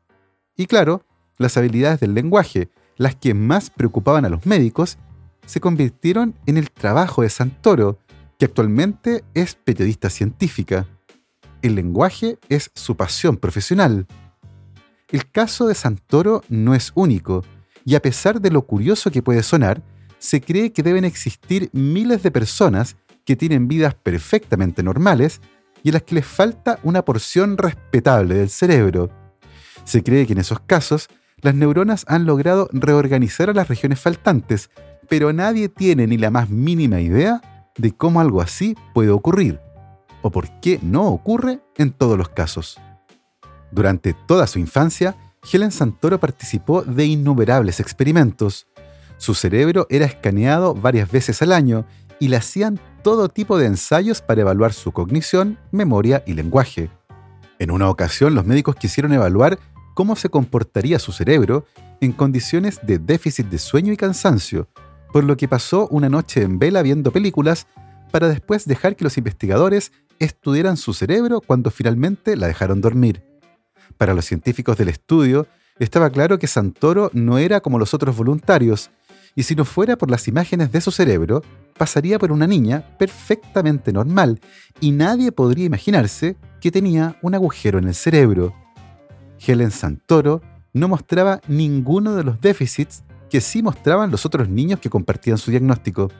Y 0.57 0.66
claro, 0.66 1.04
las 1.38 1.57
habilidades 1.57 2.00
del 2.00 2.14
lenguaje, 2.14 2.68
las 2.96 3.14
que 3.14 3.33
más 3.33 3.70
preocupaban 3.70 4.24
a 4.24 4.28
los 4.28 4.44
médicos, 4.44 4.98
se 5.46 5.61
convirtieron 5.61 6.35
en 6.46 6.57
el 6.57 6.70
trabajo 6.70 7.22
de 7.22 7.31
Santoro, 7.31 7.98
que 8.38 8.46
actualmente 8.46 9.24
es 9.35 9.54
periodista 9.54 10.11
científica. 10.11 10.87
El 11.62 11.74
lenguaje 11.76 12.38
es 12.48 12.70
su 12.74 12.96
pasión 12.96 13.37
profesional. 13.37 14.07
El 15.10 15.30
caso 15.30 15.66
de 15.66 15.74
Santoro 15.74 16.42
no 16.50 16.74
es 16.74 16.92
único, 16.94 17.42
y 17.84 17.94
a 17.94 18.02
pesar 18.02 18.42
de 18.42 18.50
lo 18.50 18.66
curioso 18.66 19.10
que 19.10 19.22
puede 19.22 19.42
sonar, 19.42 19.82
se 20.18 20.42
cree 20.42 20.72
que 20.72 20.82
deben 20.82 21.06
existir 21.06 21.70
miles 21.72 22.22
de 22.22 22.30
personas 22.30 22.96
que 23.24 23.34
tienen 23.34 23.68
vidas 23.68 23.94
perfectamente 23.94 24.82
normales 24.82 25.40
y 25.82 25.88
a 25.88 25.92
las 25.92 26.02
que 26.02 26.16
les 26.16 26.26
falta 26.26 26.78
una 26.82 27.06
porción 27.06 27.56
respetable 27.56 28.34
del 28.34 28.50
cerebro. 28.50 29.08
Se 29.84 30.02
cree 30.02 30.26
que 30.26 30.34
en 30.34 30.40
esos 30.40 30.60
casos 30.60 31.08
las 31.40 31.54
neuronas 31.54 32.04
han 32.08 32.26
logrado 32.26 32.68
reorganizar 32.72 33.48
a 33.48 33.54
las 33.54 33.68
regiones 33.68 34.00
faltantes, 34.00 34.68
pero 35.08 35.32
nadie 35.32 35.70
tiene 35.70 36.06
ni 36.06 36.18
la 36.18 36.30
más 36.30 36.50
mínima 36.50 37.00
idea 37.00 37.70
de 37.78 37.92
cómo 37.92 38.20
algo 38.20 38.42
así 38.42 38.76
puede 38.92 39.10
ocurrir, 39.10 39.58
o 40.20 40.30
por 40.30 40.60
qué 40.60 40.78
no 40.82 41.06
ocurre 41.06 41.60
en 41.76 41.92
todos 41.92 42.18
los 42.18 42.28
casos. 42.28 42.78
Durante 43.70 44.14
toda 44.14 44.46
su 44.46 44.59
infancia, 44.59 45.16
Helen 45.50 45.70
Santoro 45.70 46.18
participó 46.18 46.83
de 46.83 47.07
innumerables 47.07 47.81
experimentos. 47.81 48.66
Su 49.16 49.35
cerebro 49.35 49.87
era 49.90 50.07
escaneado 50.07 50.74
varias 50.74 51.11
veces 51.11 51.42
al 51.42 51.52
año 51.52 51.85
y 52.18 52.28
le 52.28 52.37
hacían 52.37 52.81
todo 53.02 53.28
tipo 53.28 53.59
de 53.59 53.66
ensayos 53.66 54.22
para 54.22 54.40
evaluar 54.40 54.72
su 54.72 54.92
cognición, 54.92 55.59
memoria 55.70 56.22
y 56.26 56.35
lenguaje. 56.35 56.90
En 57.59 57.70
una 57.70 57.88
ocasión 57.88 58.35
los 58.35 58.46
médicos 58.46 58.76
quisieron 58.76 59.12
evaluar 59.12 59.59
cómo 59.94 60.14
se 60.16 60.28
comportaría 60.28 60.98
su 60.98 61.12
cerebro 61.12 61.64
en 62.00 62.12
condiciones 62.12 62.81
de 62.83 62.98
déficit 62.98 63.46
de 63.46 63.59
sueño 63.59 63.92
y 63.92 63.96
cansancio, 63.96 64.68
por 65.12 65.24
lo 65.24 65.37
que 65.37 65.48
pasó 65.48 65.88
una 65.88 66.09
noche 66.09 66.42
en 66.42 66.59
vela 66.59 66.83
viendo 66.83 67.11
películas 67.11 67.66
para 68.12 68.28
después 68.28 68.64
dejar 68.66 68.96
que 68.96 69.04
los 69.04 69.18
investigadores 69.18 69.92
estudiaran 70.18 70.76
su 70.76 70.94
cerebro 70.94 71.40
cuando 71.40 71.70
finalmente 71.70 72.37
la 72.37 72.46
dejaron 72.46 72.81
dormir. 72.81 73.27
Para 73.98 74.14
los 74.14 74.24
científicos 74.24 74.78
del 74.78 74.88
estudio, 74.88 75.46
estaba 75.78 76.11
claro 76.11 76.38
que 76.38 76.46
Santoro 76.46 77.11
no 77.12 77.38
era 77.38 77.61
como 77.61 77.78
los 77.78 77.94
otros 77.94 78.16
voluntarios, 78.16 78.90
y 79.34 79.42
si 79.42 79.54
no 79.54 79.64
fuera 79.64 79.96
por 79.96 80.11
las 80.11 80.26
imágenes 80.26 80.72
de 80.72 80.80
su 80.80 80.90
cerebro, 80.90 81.42
pasaría 81.76 82.18
por 82.18 82.32
una 82.32 82.46
niña 82.46 82.96
perfectamente 82.98 83.92
normal 83.92 84.40
y 84.80 84.90
nadie 84.92 85.30
podría 85.32 85.66
imaginarse 85.66 86.37
que 86.61 86.70
tenía 86.70 87.16
un 87.22 87.34
agujero 87.34 87.78
en 87.78 87.87
el 87.88 87.94
cerebro. 87.94 88.54
Helen 89.44 89.70
Santoro 89.70 90.42
no 90.72 90.88
mostraba 90.88 91.40
ninguno 91.46 92.16
de 92.16 92.24
los 92.24 92.40
déficits 92.40 93.04
que 93.30 93.40
sí 93.40 93.62
mostraban 93.62 94.11
los 94.11 94.26
otros 94.26 94.48
niños 94.48 94.80
que 94.80 94.90
compartían 94.90 95.38
su 95.38 95.50
diagnóstico. 95.50 96.11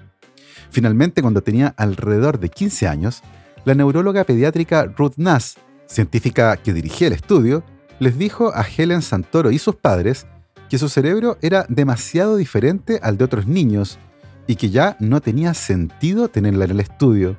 Finalmente, 0.71 1.23
cuando 1.23 1.43
tenía 1.43 1.75
alrededor 1.77 2.39
de 2.39 2.51
15 2.51 2.87
años, 2.87 3.23
la 3.65 3.75
neuróloga 3.75 4.25
pediátrica 4.25 4.85
Ruth 4.85 5.15
Nass, 5.17 5.57
científica 5.89 6.57
que 6.57 6.73
dirigía 6.73 7.09
el 7.09 7.15
estudio, 7.15 7.65
les 7.99 8.17
dijo 8.17 8.53
a 8.55 8.65
Helen 8.65 9.03
Santoro 9.03 9.51
y 9.51 9.59
sus 9.59 9.75
padres 9.75 10.27
que 10.69 10.79
su 10.79 10.89
cerebro 10.89 11.39
era 11.41 11.67
demasiado 11.69 12.37
diferente 12.37 13.01
al 13.03 13.17
de 13.17 13.25
otros 13.25 13.47
niños 13.47 13.99
y 14.47 14.57
que 14.57 14.71
ya 14.71 14.97
no 15.01 15.21
tenía 15.21 15.55
sentido 15.55 16.29
tenerla 16.29 16.67
en 16.67 16.71
el 16.73 16.81
estudio. 16.81 17.37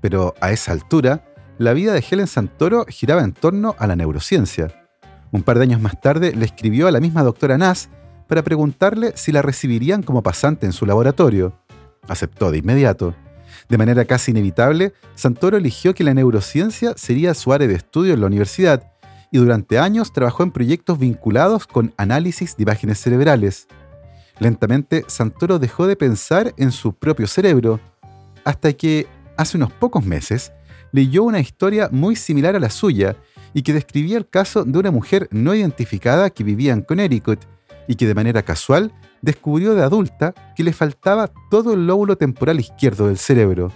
Pero 0.00 0.34
a 0.40 0.50
esa 0.50 0.72
altura, 0.72 1.24
la 1.58 1.72
vida 1.72 1.92
de 1.92 2.04
Helen 2.08 2.26
Santoro 2.26 2.86
giraba 2.88 3.22
en 3.22 3.32
torno 3.32 3.74
a 3.78 3.86
la 3.86 3.96
neurociencia. 3.96 4.86
Un 5.30 5.42
par 5.42 5.58
de 5.58 5.64
años 5.64 5.80
más 5.80 6.00
tarde 6.00 6.34
le 6.34 6.44
escribió 6.44 6.88
a 6.88 6.90
la 6.90 7.00
misma 7.00 7.22
doctora 7.22 7.58
Nass 7.58 7.90
para 8.26 8.42
preguntarle 8.42 9.12
si 9.16 9.32
la 9.32 9.42
recibirían 9.42 10.02
como 10.02 10.22
pasante 10.22 10.66
en 10.66 10.72
su 10.72 10.86
laboratorio. 10.86 11.58
Aceptó 12.08 12.50
de 12.50 12.58
inmediato. 12.58 13.14
De 13.68 13.76
manera 13.76 14.04
casi 14.04 14.30
inevitable, 14.30 14.94
Santoro 15.14 15.56
eligió 15.56 15.94
que 15.94 16.04
la 16.04 16.14
neurociencia 16.14 16.94
sería 16.96 17.34
su 17.34 17.52
área 17.52 17.68
de 17.68 17.74
estudio 17.74 18.14
en 18.14 18.20
la 18.20 18.26
universidad 18.26 18.90
y 19.30 19.38
durante 19.38 19.78
años 19.78 20.12
trabajó 20.12 20.42
en 20.42 20.52
proyectos 20.52 20.98
vinculados 20.98 21.66
con 21.66 21.92
análisis 21.98 22.56
de 22.56 22.62
imágenes 22.62 22.98
cerebrales. 22.98 23.68
Lentamente, 24.38 25.04
Santoro 25.06 25.58
dejó 25.58 25.86
de 25.86 25.96
pensar 25.96 26.54
en 26.56 26.72
su 26.72 26.94
propio 26.94 27.26
cerebro, 27.26 27.80
hasta 28.44 28.72
que, 28.72 29.06
hace 29.36 29.58
unos 29.58 29.72
pocos 29.72 30.04
meses, 30.04 30.52
leyó 30.92 31.24
una 31.24 31.40
historia 31.40 31.90
muy 31.92 32.16
similar 32.16 32.56
a 32.56 32.60
la 32.60 32.70
suya 32.70 33.16
y 33.52 33.62
que 33.62 33.74
describía 33.74 34.16
el 34.16 34.28
caso 34.28 34.64
de 34.64 34.78
una 34.78 34.90
mujer 34.90 35.28
no 35.30 35.54
identificada 35.54 36.30
que 36.30 36.44
vivía 36.44 36.72
en 36.72 36.82
Connecticut 36.82 37.40
y 37.88 37.96
que 37.96 38.06
de 38.06 38.14
manera 38.14 38.42
casual 38.42 38.92
descubrió 39.22 39.74
de 39.74 39.82
adulta 39.82 40.34
que 40.54 40.62
le 40.62 40.72
faltaba 40.72 41.32
todo 41.50 41.74
el 41.74 41.88
lóbulo 41.88 42.16
temporal 42.16 42.60
izquierdo 42.60 43.08
del 43.08 43.18
cerebro. 43.18 43.72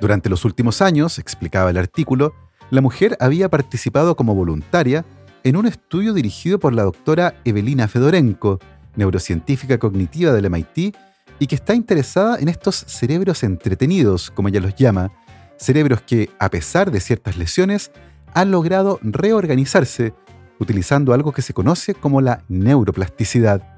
Durante 0.00 0.28
los 0.28 0.44
últimos 0.44 0.82
años, 0.82 1.18
explicaba 1.18 1.70
el 1.70 1.78
artículo, 1.78 2.34
la 2.70 2.82
mujer 2.82 3.16
había 3.20 3.48
participado 3.48 4.16
como 4.16 4.34
voluntaria 4.34 5.06
en 5.44 5.56
un 5.56 5.66
estudio 5.66 6.12
dirigido 6.12 6.58
por 6.58 6.74
la 6.74 6.82
doctora 6.82 7.36
Evelina 7.44 7.88
Fedorenko, 7.88 8.58
neurocientífica 8.96 9.78
cognitiva 9.78 10.32
del 10.32 10.50
MIT, 10.50 10.96
y 11.38 11.46
que 11.46 11.54
está 11.54 11.74
interesada 11.74 12.38
en 12.38 12.48
estos 12.48 12.74
cerebros 12.74 13.44
entretenidos, 13.44 14.30
como 14.30 14.48
ella 14.48 14.60
los 14.60 14.74
llama, 14.74 15.12
cerebros 15.56 16.00
que, 16.00 16.30
a 16.38 16.50
pesar 16.50 16.90
de 16.90 17.00
ciertas 17.00 17.36
lesiones, 17.36 17.92
han 18.34 18.50
logrado 18.50 18.98
reorganizarse 19.02 20.14
utilizando 20.58 21.12
algo 21.12 21.32
que 21.32 21.42
se 21.42 21.54
conoce 21.54 21.94
como 21.94 22.20
la 22.20 22.42
neuroplasticidad 22.48 23.76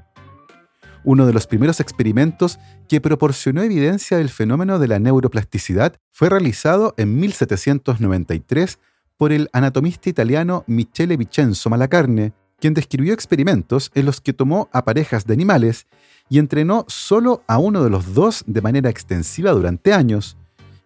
uno 1.09 1.27
de 1.27 1.33
los 1.33 1.47
primeros 1.47 1.81
experimentos 1.81 2.59
que 2.87 3.01
proporcionó 3.01 3.62
evidencia 3.62 4.19
del 4.19 4.29
fenómeno 4.29 4.79
de 4.79 4.88
la 4.88 4.99
neuroplasticidad 4.99 5.97
fue 6.12 6.29
realizado 6.29 6.93
en 6.99 7.19
1793 7.19 8.79
por 9.17 9.33
el 9.33 9.49
anatomista 9.55 10.11
italiano 10.11 10.64
Michele 10.67 11.17
Vincenzo 11.17 11.71
Malacarne, 11.71 12.35
quien 12.61 12.75
describió 12.75 13.14
experimentos 13.14 13.91
en 13.95 14.05
los 14.07 14.21
que 14.21 14.35
tomó 14.35 14.69
a 14.71 14.85
parejas 14.85 15.27
de 15.27 15.33
animales 15.33 15.87
y 16.29 16.38
entrenó 16.38 16.85
solo 16.88 17.43
a 17.47 17.59
uno 17.59 17.83
de 17.83 17.88
los 17.91 18.12
dos 18.12 18.45
de 18.47 18.61
manera 18.61 18.91
extensiva 18.91 19.53
durante 19.53 19.95
años, 19.95 20.37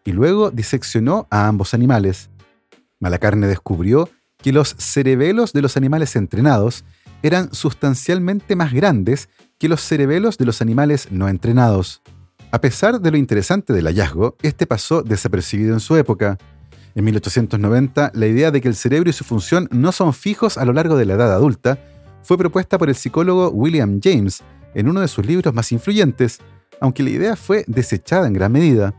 y 0.04 0.12
luego 0.12 0.52
diseccionó 0.52 1.26
a 1.30 1.48
ambos 1.48 1.74
animales. 1.74 2.30
Malacarne 3.00 3.48
descubrió 3.48 4.08
que 4.42 4.52
los 4.52 4.74
cerebelos 4.78 5.52
de 5.52 5.62
los 5.62 5.76
animales 5.76 6.16
entrenados 6.16 6.84
eran 7.22 7.52
sustancialmente 7.54 8.56
más 8.56 8.72
grandes 8.72 9.28
que 9.58 9.68
los 9.68 9.80
cerebelos 9.80 10.38
de 10.38 10.44
los 10.44 10.60
animales 10.60 11.08
no 11.10 11.28
entrenados. 11.28 12.02
A 12.50 12.60
pesar 12.60 13.00
de 13.00 13.10
lo 13.10 13.16
interesante 13.16 13.72
del 13.72 13.86
hallazgo, 13.86 14.36
este 14.42 14.66
pasó 14.66 15.02
desapercibido 15.02 15.72
en 15.72 15.80
su 15.80 15.96
época. 15.96 16.36
En 16.94 17.04
1890, 17.04 18.10
la 18.14 18.26
idea 18.26 18.50
de 18.50 18.60
que 18.60 18.68
el 18.68 18.74
cerebro 18.74 19.08
y 19.08 19.12
su 19.12 19.24
función 19.24 19.68
no 19.70 19.92
son 19.92 20.12
fijos 20.12 20.58
a 20.58 20.64
lo 20.64 20.72
largo 20.72 20.96
de 20.96 21.06
la 21.06 21.14
edad 21.14 21.32
adulta 21.32 21.78
fue 22.22 22.36
propuesta 22.36 22.76
por 22.76 22.88
el 22.88 22.94
psicólogo 22.94 23.48
William 23.50 24.00
James, 24.02 24.42
en 24.74 24.88
uno 24.88 25.00
de 25.00 25.08
sus 25.08 25.24
libros 25.24 25.54
más 25.54 25.72
influyentes, 25.72 26.38
aunque 26.80 27.02
la 27.02 27.10
idea 27.10 27.36
fue 27.36 27.64
desechada 27.66 28.26
en 28.26 28.32
gran 28.32 28.52
medida. 28.52 28.94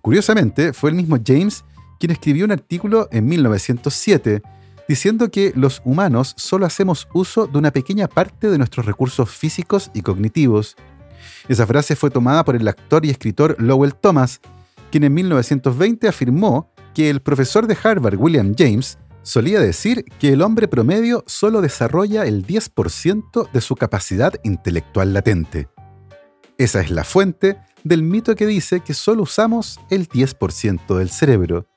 Curiosamente, 0.00 0.72
fue 0.72 0.90
el 0.90 0.96
mismo 0.96 1.18
James 1.24 1.64
quien 1.98 2.12
escribió 2.12 2.46
un 2.46 2.52
artículo 2.52 3.08
en 3.12 3.26
1907 3.26 4.42
diciendo 4.90 5.30
que 5.30 5.52
los 5.54 5.80
humanos 5.84 6.34
solo 6.36 6.66
hacemos 6.66 7.06
uso 7.14 7.46
de 7.46 7.56
una 7.56 7.70
pequeña 7.70 8.08
parte 8.08 8.50
de 8.50 8.58
nuestros 8.58 8.86
recursos 8.86 9.30
físicos 9.30 9.88
y 9.94 10.02
cognitivos. 10.02 10.74
Esa 11.48 11.64
frase 11.64 11.94
fue 11.94 12.10
tomada 12.10 12.44
por 12.44 12.56
el 12.56 12.66
actor 12.66 13.06
y 13.06 13.10
escritor 13.10 13.54
Lowell 13.60 13.94
Thomas, 13.94 14.40
quien 14.90 15.04
en 15.04 15.14
1920 15.14 16.08
afirmó 16.08 16.72
que 16.92 17.08
el 17.08 17.22
profesor 17.22 17.68
de 17.68 17.78
Harvard 17.80 18.16
William 18.16 18.52
James 18.58 18.98
solía 19.22 19.60
decir 19.60 20.04
que 20.18 20.32
el 20.32 20.42
hombre 20.42 20.66
promedio 20.66 21.22
solo 21.28 21.60
desarrolla 21.60 22.24
el 22.24 22.44
10% 22.44 23.48
de 23.48 23.60
su 23.60 23.76
capacidad 23.76 24.34
intelectual 24.42 25.14
latente. 25.14 25.68
Esa 26.58 26.80
es 26.80 26.90
la 26.90 27.04
fuente 27.04 27.58
del 27.84 28.02
mito 28.02 28.34
que 28.34 28.44
dice 28.44 28.80
que 28.80 28.94
solo 28.94 29.22
usamos 29.22 29.78
el 29.88 30.08
10% 30.08 30.98
del 30.98 31.10
cerebro. 31.10 31.69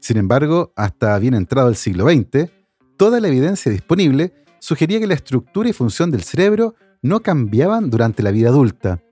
Sin 0.00 0.16
embargo, 0.16 0.72
hasta 0.76 1.18
bien 1.18 1.34
entrado 1.34 1.68
el 1.68 1.76
siglo 1.76 2.08
XX, 2.08 2.50
toda 2.96 3.20
la 3.20 3.28
evidencia 3.28 3.70
disponible 3.70 4.32
sugería 4.58 4.98
que 4.98 5.06
la 5.06 5.14
estructura 5.14 5.68
y 5.68 5.72
función 5.72 6.10
del 6.10 6.22
cerebro 6.22 6.74
no 7.02 7.20
cambiaban 7.20 7.90
durante 7.90 8.22
la 8.22 8.30
vida 8.30 8.48
adulta. 8.48 9.02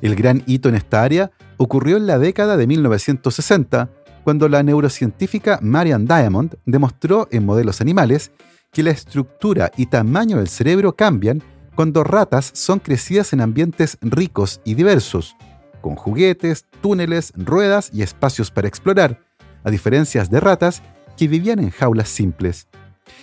El 0.00 0.14
gran 0.14 0.42
hito 0.46 0.68
en 0.68 0.74
esta 0.74 1.02
área 1.02 1.30
ocurrió 1.56 1.96
en 1.96 2.06
la 2.06 2.18
década 2.18 2.56
de 2.56 2.66
1960, 2.66 3.90
cuando 4.24 4.48
la 4.48 4.62
neurocientífica 4.62 5.58
Marian 5.62 6.06
Diamond 6.06 6.56
demostró 6.66 7.28
en 7.30 7.44
modelos 7.44 7.80
animales 7.80 8.32
que 8.72 8.82
la 8.82 8.90
estructura 8.90 9.70
y 9.76 9.86
tamaño 9.86 10.38
del 10.38 10.48
cerebro 10.48 10.96
cambian 10.96 11.42
cuando 11.74 12.02
ratas 12.04 12.50
son 12.54 12.78
crecidas 12.78 13.32
en 13.32 13.40
ambientes 13.40 13.98
ricos 14.00 14.60
y 14.64 14.74
diversos, 14.74 15.36
con 15.80 15.94
juguetes, 15.94 16.64
túneles, 16.80 17.32
ruedas 17.36 17.90
y 17.92 18.02
espacios 18.02 18.50
para 18.50 18.66
explorar, 18.66 19.20
a 19.66 19.70
diferencia 19.70 20.24
de 20.24 20.40
ratas 20.40 20.80
que 21.16 21.26
vivían 21.26 21.58
en 21.58 21.70
jaulas 21.70 22.08
simples. 22.08 22.68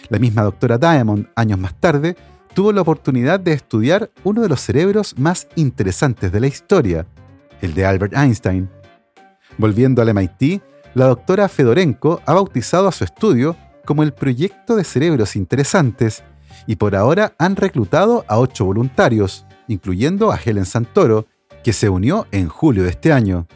La 0.10 0.19
misma 0.19 0.43
doctora 0.43 0.77
Diamond, 0.77 1.27
años 1.36 1.58
más 1.58 1.73
tarde, 1.79 2.17
tuvo 2.53 2.73
la 2.73 2.82
oportunidad 2.82 3.39
de 3.39 3.53
estudiar 3.53 4.12
uno 4.23 4.41
de 4.41 4.49
los 4.49 4.60
cerebros 4.60 5.17
más 5.17 5.47
interesantes 5.56 6.32
de 6.32 6.39
la 6.41 6.47
historia, 6.47 7.08
el 7.62 7.73
de 7.73 7.86
Albert 7.86 8.13
Einstein. 8.15 8.69
Volviendo 9.58 10.01
al 10.01 10.13
MIT, 10.13 10.62
la 10.95 11.06
doctora 11.06 11.47
Fedorenko 11.47 12.21
ha 12.25 12.34
bautizado 12.34 12.89
a 12.89 12.91
su 12.91 13.06
estudio 13.06 13.56
como 13.86 14.03
el 14.03 14.13
Proyecto 14.13 14.75
de 14.75 14.84
Cerebros 14.84 15.38
Interesantes 15.38 16.23
y 16.67 16.75
por 16.75 16.95
ahora 16.95 17.34
han 17.39 17.56
reclutado 17.56 18.25
a 18.27 18.38
ocho 18.38 18.65
voluntarios, 18.65 19.45
incluyendo 19.67 20.32
a 20.32 20.38
Helen 20.38 20.65
Santoro, 20.65 21.25
que 21.63 21.71
se 21.71 21.88
unió 21.88 22.27
en 22.32 22.49
julio 22.49 22.84
de 22.84 22.89
este 22.89 23.13
año. 23.13 23.47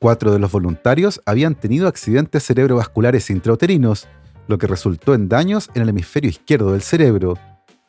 Cuatro 0.00 0.32
de 0.32 0.38
los 0.38 0.52
voluntarios 0.52 1.20
habían 1.26 1.56
tenido 1.56 1.88
accidentes 1.88 2.44
cerebrovasculares 2.44 3.30
intrauterinos, 3.30 4.06
lo 4.46 4.56
que 4.56 4.68
resultó 4.68 5.12
en 5.12 5.28
daños 5.28 5.70
en 5.74 5.82
el 5.82 5.88
hemisferio 5.88 6.30
izquierdo 6.30 6.70
del 6.70 6.82
cerebro. 6.82 7.36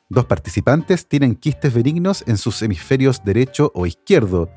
Dos 0.09 0.25
participantes 0.25 1.07
tienen 1.07 1.35
quistes 1.35 1.71
benignos 1.71 2.23
en 2.25 2.37
sus 2.37 2.63
hemisferios 2.63 3.23
derecho 3.23 3.71
o 3.75 3.85
izquierdo. 3.85 4.49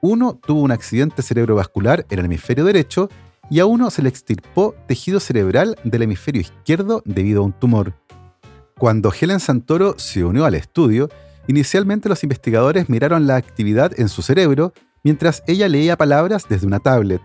Uno 0.00 0.34
tuvo 0.34 0.62
un 0.62 0.72
accidente 0.72 1.22
cerebrovascular 1.22 2.04
en 2.10 2.18
el 2.18 2.24
hemisferio 2.24 2.64
derecho 2.64 3.08
y 3.48 3.60
a 3.60 3.66
uno 3.66 3.88
se 3.90 4.02
le 4.02 4.08
extirpó 4.08 4.74
tejido 4.88 5.20
cerebral 5.20 5.76
del 5.84 6.02
hemisferio 6.02 6.40
izquierdo 6.40 7.02
debido 7.04 7.42
a 7.42 7.44
un 7.44 7.52
tumor. 7.52 7.94
Cuando 8.76 9.12
Helen 9.12 9.38
Santoro 9.38 9.94
se 9.96 10.24
unió 10.24 10.44
al 10.44 10.56
estudio, 10.56 11.08
inicialmente 11.46 12.08
los 12.08 12.24
investigadores 12.24 12.88
miraron 12.88 13.28
la 13.28 13.36
actividad 13.36 13.92
en 13.96 14.08
su 14.08 14.22
cerebro 14.22 14.72
mientras 15.06 15.44
ella 15.46 15.68
leía 15.68 15.96
palabras 15.96 16.46
desde 16.48 16.66
una 16.66 16.80
tablet. 16.80 17.22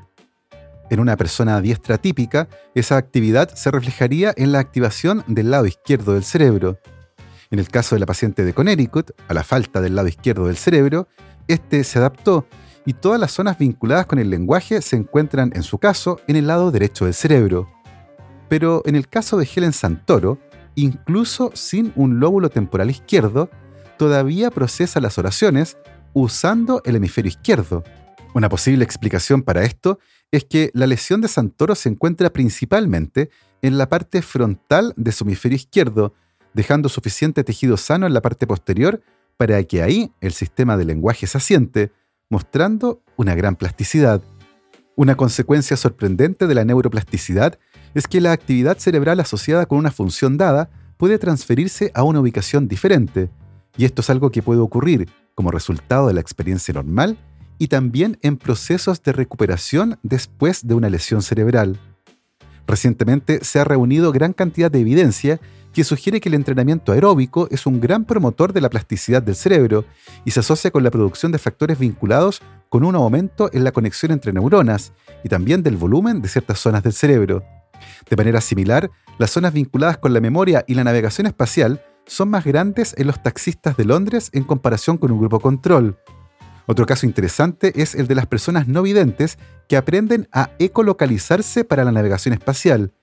En 0.91 0.99
una 0.99 1.17
persona 1.17 1.59
diestra 1.61 1.97
típica, 1.97 2.47
esa 2.75 2.95
actividad 2.95 3.49
se 3.55 3.71
reflejaría 3.71 4.35
en 4.37 4.51
la 4.51 4.59
activación 4.59 5.23
del 5.25 5.49
lado 5.49 5.65
izquierdo 5.65 6.13
del 6.13 6.23
cerebro. 6.23 6.77
En 7.49 7.57
el 7.57 7.69
caso 7.69 7.95
de 7.95 7.99
la 7.99 8.05
paciente 8.05 8.45
de 8.45 8.53
Connecticut, 8.53 9.13
a 9.27 9.33
la 9.33 9.43
falta 9.43 9.81
del 9.81 9.95
lado 9.95 10.07
izquierdo 10.07 10.45
del 10.45 10.57
cerebro, 10.57 11.07
este 11.47 11.83
se 11.83 11.97
adaptó 11.97 12.45
y 12.85 12.93
todas 12.93 13.19
las 13.19 13.31
zonas 13.31 13.57
vinculadas 13.57 14.05
con 14.05 14.19
el 14.19 14.29
lenguaje 14.29 14.83
se 14.83 14.95
encuentran, 14.95 15.51
en 15.55 15.63
su 15.63 15.79
caso, 15.79 16.19
en 16.27 16.35
el 16.35 16.45
lado 16.45 16.69
derecho 16.69 17.05
del 17.05 17.15
cerebro. 17.15 17.67
Pero 18.47 18.83
en 18.85 18.95
el 18.95 19.07
caso 19.07 19.37
de 19.37 19.49
Helen 19.55 19.73
Santoro, 19.73 20.37
incluso 20.75 21.49
sin 21.55 21.93
un 21.95 22.19
lóbulo 22.19 22.51
temporal 22.51 22.91
izquierdo, 22.91 23.49
todavía 23.97 24.51
procesa 24.51 25.01
las 25.01 25.17
oraciones 25.17 25.77
usando 26.13 26.81
el 26.85 26.95
hemisferio 26.95 27.29
izquierdo. 27.29 27.83
Una 28.33 28.49
posible 28.49 28.83
explicación 28.83 29.41
para 29.43 29.63
esto 29.63 29.99
es 30.31 30.45
que 30.45 30.71
la 30.73 30.87
lesión 30.87 31.21
de 31.21 31.27
Santoro 31.27 31.75
se 31.75 31.89
encuentra 31.89 32.31
principalmente 32.31 33.29
en 33.61 33.77
la 33.77 33.89
parte 33.89 34.21
frontal 34.21 34.93
de 34.95 35.11
su 35.11 35.23
hemisferio 35.23 35.57
izquierdo, 35.57 36.13
dejando 36.53 36.89
suficiente 36.89 37.43
tejido 37.43 37.77
sano 37.77 38.07
en 38.07 38.13
la 38.13 38.21
parte 38.21 38.47
posterior 38.47 39.01
para 39.37 39.61
que 39.63 39.81
ahí 39.81 40.11
el 40.21 40.33
sistema 40.33 40.77
de 40.77 40.85
lenguaje 40.85 41.27
se 41.27 41.37
asiente, 41.37 41.91
mostrando 42.29 43.01
una 43.17 43.35
gran 43.35 43.55
plasticidad. 43.55 44.21
Una 44.95 45.15
consecuencia 45.15 45.77
sorprendente 45.77 46.47
de 46.47 46.55
la 46.55 46.65
neuroplasticidad 46.65 47.57
es 47.93 48.07
que 48.07 48.21
la 48.21 48.31
actividad 48.31 48.77
cerebral 48.77 49.19
asociada 49.19 49.65
con 49.65 49.77
una 49.77 49.91
función 49.91 50.37
dada 50.37 50.69
puede 50.97 51.17
transferirse 51.17 51.91
a 51.93 52.03
una 52.03 52.19
ubicación 52.19 52.67
diferente, 52.67 53.29
y 53.77 53.85
esto 53.85 54.01
es 54.01 54.09
algo 54.09 54.31
que 54.31 54.43
puede 54.43 54.59
ocurrir 54.59 55.09
como 55.35 55.51
resultado 55.51 56.07
de 56.07 56.13
la 56.13 56.21
experiencia 56.21 56.73
normal 56.73 57.17
y 57.57 57.67
también 57.67 58.17
en 58.21 58.37
procesos 58.37 59.03
de 59.03 59.13
recuperación 59.13 59.99
después 60.03 60.65
de 60.65 60.73
una 60.73 60.89
lesión 60.89 61.21
cerebral. 61.21 61.79
Recientemente 62.67 63.43
se 63.43 63.59
ha 63.59 63.63
reunido 63.63 64.11
gran 64.11 64.33
cantidad 64.33 64.71
de 64.71 64.79
evidencia 64.79 65.39
que 65.73 65.83
sugiere 65.83 66.19
que 66.19 66.29
el 66.29 66.35
entrenamiento 66.35 66.91
aeróbico 66.91 67.47
es 67.51 67.65
un 67.65 67.79
gran 67.79 68.05
promotor 68.05 68.51
de 68.53 68.61
la 68.61 68.69
plasticidad 68.69 69.21
del 69.21 69.35
cerebro 69.35 69.85
y 70.25 70.31
se 70.31 70.41
asocia 70.41 70.71
con 70.71 70.83
la 70.83 70.91
producción 70.91 71.31
de 71.31 71.37
factores 71.37 71.79
vinculados 71.79 72.41
con 72.69 72.83
un 72.83 72.95
aumento 72.95 73.49
en 73.53 73.63
la 73.63 73.71
conexión 73.71 74.11
entre 74.11 74.33
neuronas 74.33 74.93
y 75.23 75.29
también 75.29 75.63
del 75.63 75.77
volumen 75.77 76.21
de 76.21 76.29
ciertas 76.29 76.59
zonas 76.59 76.83
del 76.83 76.93
cerebro. 76.93 77.43
De 78.09 78.15
manera 78.15 78.41
similar, 78.41 78.89
las 79.17 79.31
zonas 79.31 79.53
vinculadas 79.53 79.97
con 79.97 80.13
la 80.13 80.19
memoria 80.19 80.63
y 80.67 80.73
la 80.73 80.83
navegación 80.83 81.27
espacial 81.27 81.81
son 82.05 82.29
más 82.29 82.45
grandes 82.45 82.93
en 82.97 83.07
los 83.07 83.21
taxistas 83.21 83.77
de 83.77 83.85
Londres 83.85 84.29
en 84.33 84.43
comparación 84.43 84.97
con 84.97 85.11
un 85.11 85.19
grupo 85.19 85.39
control. 85.39 85.97
Otro 86.67 86.85
caso 86.85 87.05
interesante 87.05 87.81
es 87.81 87.95
el 87.95 88.07
de 88.07 88.15
las 88.15 88.27
personas 88.27 88.67
no 88.67 88.81
videntes 88.81 89.37
que 89.67 89.77
aprenden 89.77 90.27
a 90.31 90.51
ecolocalizarse 90.59 91.65
para 91.65 91.83
la 91.83 91.91
navegación 91.91 92.33
espacial. 92.33 92.93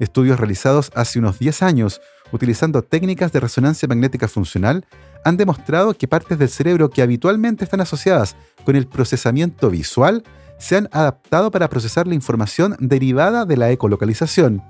Estudios 0.00 0.40
realizados 0.40 0.90
hace 0.94 1.18
unos 1.18 1.38
10 1.38 1.62
años 1.62 2.00
utilizando 2.32 2.82
técnicas 2.82 3.30
de 3.32 3.40
resonancia 3.40 3.86
magnética 3.86 4.26
funcional 4.26 4.86
han 5.24 5.36
demostrado 5.36 5.94
que 5.94 6.08
partes 6.08 6.38
del 6.38 6.48
cerebro 6.48 6.90
que 6.90 7.02
habitualmente 7.02 7.64
están 7.64 7.80
asociadas 7.80 8.34
con 8.64 8.74
el 8.74 8.86
procesamiento 8.86 9.70
visual 9.70 10.24
se 10.58 10.76
han 10.76 10.88
adaptado 10.92 11.50
para 11.50 11.68
procesar 11.68 12.06
la 12.06 12.14
información 12.14 12.76
derivada 12.80 13.44
de 13.44 13.56
la 13.56 13.70
ecolocalización. 13.70 14.62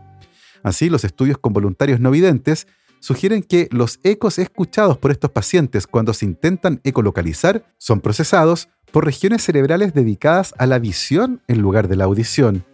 Así, 0.63 0.89
los 0.89 1.05
estudios 1.05 1.39
con 1.39 1.53
voluntarios 1.53 2.01
no 2.01 2.11
videntes 2.11 2.67
sugieren 3.03 3.43
que 3.43 3.69
los 3.73 3.99
ecos 4.05 4.39
escuchados 4.39 4.97
por 4.97 5.11
estos 5.11 5.33
pacientes 5.33 5.89
cuando 5.89 6.15
se 6.15 6.25
intentan 6.25 6.81
ecolocalizar 6.85 7.65
son 7.77 8.01
procesados 8.01 8.69
por 8.93 9.05
regiones 9.05 9.43
cerebrales 9.43 9.93
dedicadas 9.93 10.55
a 10.57 10.67
la 10.67 10.79
visión 10.79 11.43
en 11.49 11.61
lugar 11.61 11.89
de 11.89 11.97
la 11.97 12.05
audición. 12.05 12.65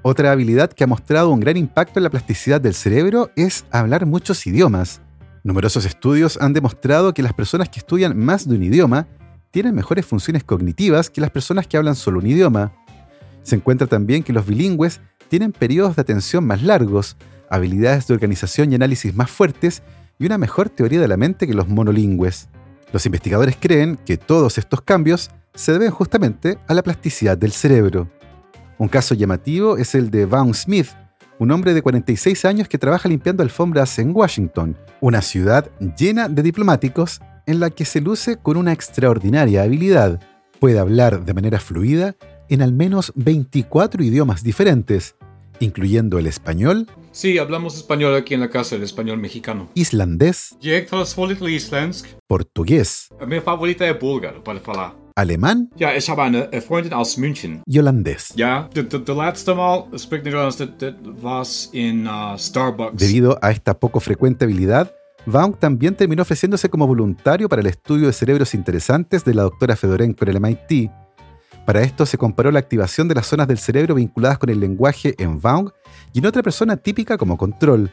Otra 0.00 0.32
habilidad 0.32 0.72
que 0.72 0.84
ha 0.84 0.86
mostrado 0.86 1.28
un 1.28 1.40
gran 1.40 1.58
impacto 1.58 1.98
en 1.98 2.04
la 2.04 2.10
plasticidad 2.10 2.62
del 2.62 2.72
cerebro 2.72 3.30
es 3.36 3.66
hablar 3.70 4.06
muchos 4.06 4.46
idiomas. 4.46 5.02
Numerosos 5.44 5.84
estudios 5.84 6.38
han 6.40 6.54
demostrado 6.54 7.12
que 7.12 7.22
las 7.22 7.34
personas 7.34 7.68
que 7.68 7.80
estudian 7.80 8.16
más 8.18 8.48
de 8.48 8.56
un 8.56 8.62
idioma 8.62 9.06
tienen 9.50 9.74
mejores 9.74 10.06
funciones 10.06 10.44
cognitivas 10.44 11.10
que 11.10 11.20
las 11.20 11.30
personas 11.30 11.66
que 11.66 11.76
hablan 11.76 11.94
solo 11.94 12.20
un 12.20 12.26
idioma. 12.26 12.72
Se 13.42 13.56
encuentra 13.56 13.86
también 13.86 14.22
que 14.22 14.32
los 14.32 14.46
bilingües 14.46 15.02
tienen 15.28 15.52
periodos 15.52 15.96
de 15.96 16.02
atención 16.02 16.46
más 16.46 16.62
largos, 16.62 17.18
habilidades 17.50 18.06
de 18.06 18.14
organización 18.14 18.72
y 18.72 18.74
análisis 18.74 19.14
más 19.14 19.30
fuertes 19.30 19.82
y 20.18 20.26
una 20.26 20.38
mejor 20.38 20.68
teoría 20.68 21.00
de 21.00 21.08
la 21.08 21.16
mente 21.16 21.46
que 21.46 21.54
los 21.54 21.68
monolingües. 21.68 22.48
Los 22.92 23.06
investigadores 23.06 23.56
creen 23.58 23.98
que 24.04 24.16
todos 24.16 24.58
estos 24.58 24.80
cambios 24.80 25.30
se 25.54 25.72
deben 25.72 25.90
justamente 25.90 26.58
a 26.66 26.74
la 26.74 26.82
plasticidad 26.82 27.36
del 27.36 27.52
cerebro. 27.52 28.08
Un 28.78 28.88
caso 28.88 29.14
llamativo 29.14 29.76
es 29.76 29.94
el 29.94 30.10
de 30.10 30.24
Vaughn 30.26 30.54
Smith, 30.54 30.88
un 31.38 31.50
hombre 31.50 31.74
de 31.74 31.82
46 31.82 32.44
años 32.44 32.68
que 32.68 32.78
trabaja 32.78 33.08
limpiando 33.08 33.42
alfombras 33.42 33.98
en 33.98 34.14
Washington, 34.14 34.76
una 35.00 35.22
ciudad 35.22 35.70
llena 35.96 36.28
de 36.28 36.42
diplomáticos 36.42 37.20
en 37.46 37.60
la 37.60 37.70
que 37.70 37.84
se 37.84 38.00
luce 38.00 38.36
con 38.36 38.56
una 38.56 38.72
extraordinaria 38.72 39.62
habilidad. 39.62 40.20
Puede 40.60 40.78
hablar 40.78 41.24
de 41.24 41.34
manera 41.34 41.60
fluida 41.60 42.16
en 42.48 42.62
al 42.62 42.72
menos 42.72 43.12
24 43.14 44.02
idiomas 44.02 44.42
diferentes, 44.42 45.16
incluyendo 45.60 46.18
el 46.18 46.26
español, 46.26 46.86
Sí, 47.18 47.36
hablamos 47.36 47.74
español 47.76 48.14
aquí 48.14 48.34
en 48.34 48.40
la 48.40 48.48
casa, 48.48 48.76
el 48.76 48.84
español 48.84 49.18
mexicano. 49.18 49.68
Islandés. 49.74 50.56
Jag 50.60 50.86
talar 50.86 51.28
lite 51.28 51.50
isländsk. 51.50 52.06
Portugués. 52.28 53.08
Min 53.26 53.42
favorit 53.42 53.80
är 53.80 53.98
bulgar, 53.98 54.40
bara 54.44 54.60
falar. 54.60 54.92
Alemán. 55.16 55.68
Ja, 55.76 55.90
ik 55.90 56.04
heb 56.04 56.18
een, 56.18 56.54
een 56.54 56.62
vriendin 56.62 56.92
aus 56.92 57.16
München. 57.16 57.60
Holandés. 57.64 58.32
Ja, 58.36 58.68
de, 58.72 58.86
de, 58.86 59.02
de 59.02 59.12
laatste 59.12 59.54
maal, 59.54 59.88
spreek 59.94 60.22
Nederlands, 60.22 60.56
dat, 60.56 60.78
dat 60.78 60.94
was 61.20 61.68
in 61.72 62.04
uh, 62.04 62.36
Starbucks. 62.36 63.02
Debido 63.02 63.36
a 63.42 63.50
esta 63.50 63.74
poco 63.74 64.00
frecuente 64.00 64.44
habilidad, 64.44 64.92
Baum 65.26 65.54
también 65.58 65.96
terminó 65.96 66.22
ofreciéndose 66.22 66.68
como 66.68 66.86
voluntario 66.86 67.48
para 67.48 67.62
el 67.62 67.66
estudio 67.66 68.06
de 68.06 68.12
cerebros 68.12 68.54
interesantes 68.54 69.24
de 69.24 69.34
la 69.34 69.42
doctora 69.42 69.74
Fedorenko 69.74 70.24
en 70.24 70.30
el 70.30 70.40
MIT. 70.40 70.90
Para 71.68 71.82
esto 71.82 72.06
se 72.06 72.16
comparó 72.16 72.50
la 72.50 72.60
activación 72.60 73.08
de 73.08 73.14
las 73.14 73.26
zonas 73.26 73.46
del 73.46 73.58
cerebro 73.58 73.94
vinculadas 73.94 74.38
con 74.38 74.48
el 74.48 74.58
lenguaje 74.58 75.14
en 75.18 75.38
Baum 75.38 75.68
y 76.14 76.20
en 76.20 76.24
otra 76.24 76.42
persona 76.42 76.78
típica 76.78 77.18
como 77.18 77.36
control. 77.36 77.92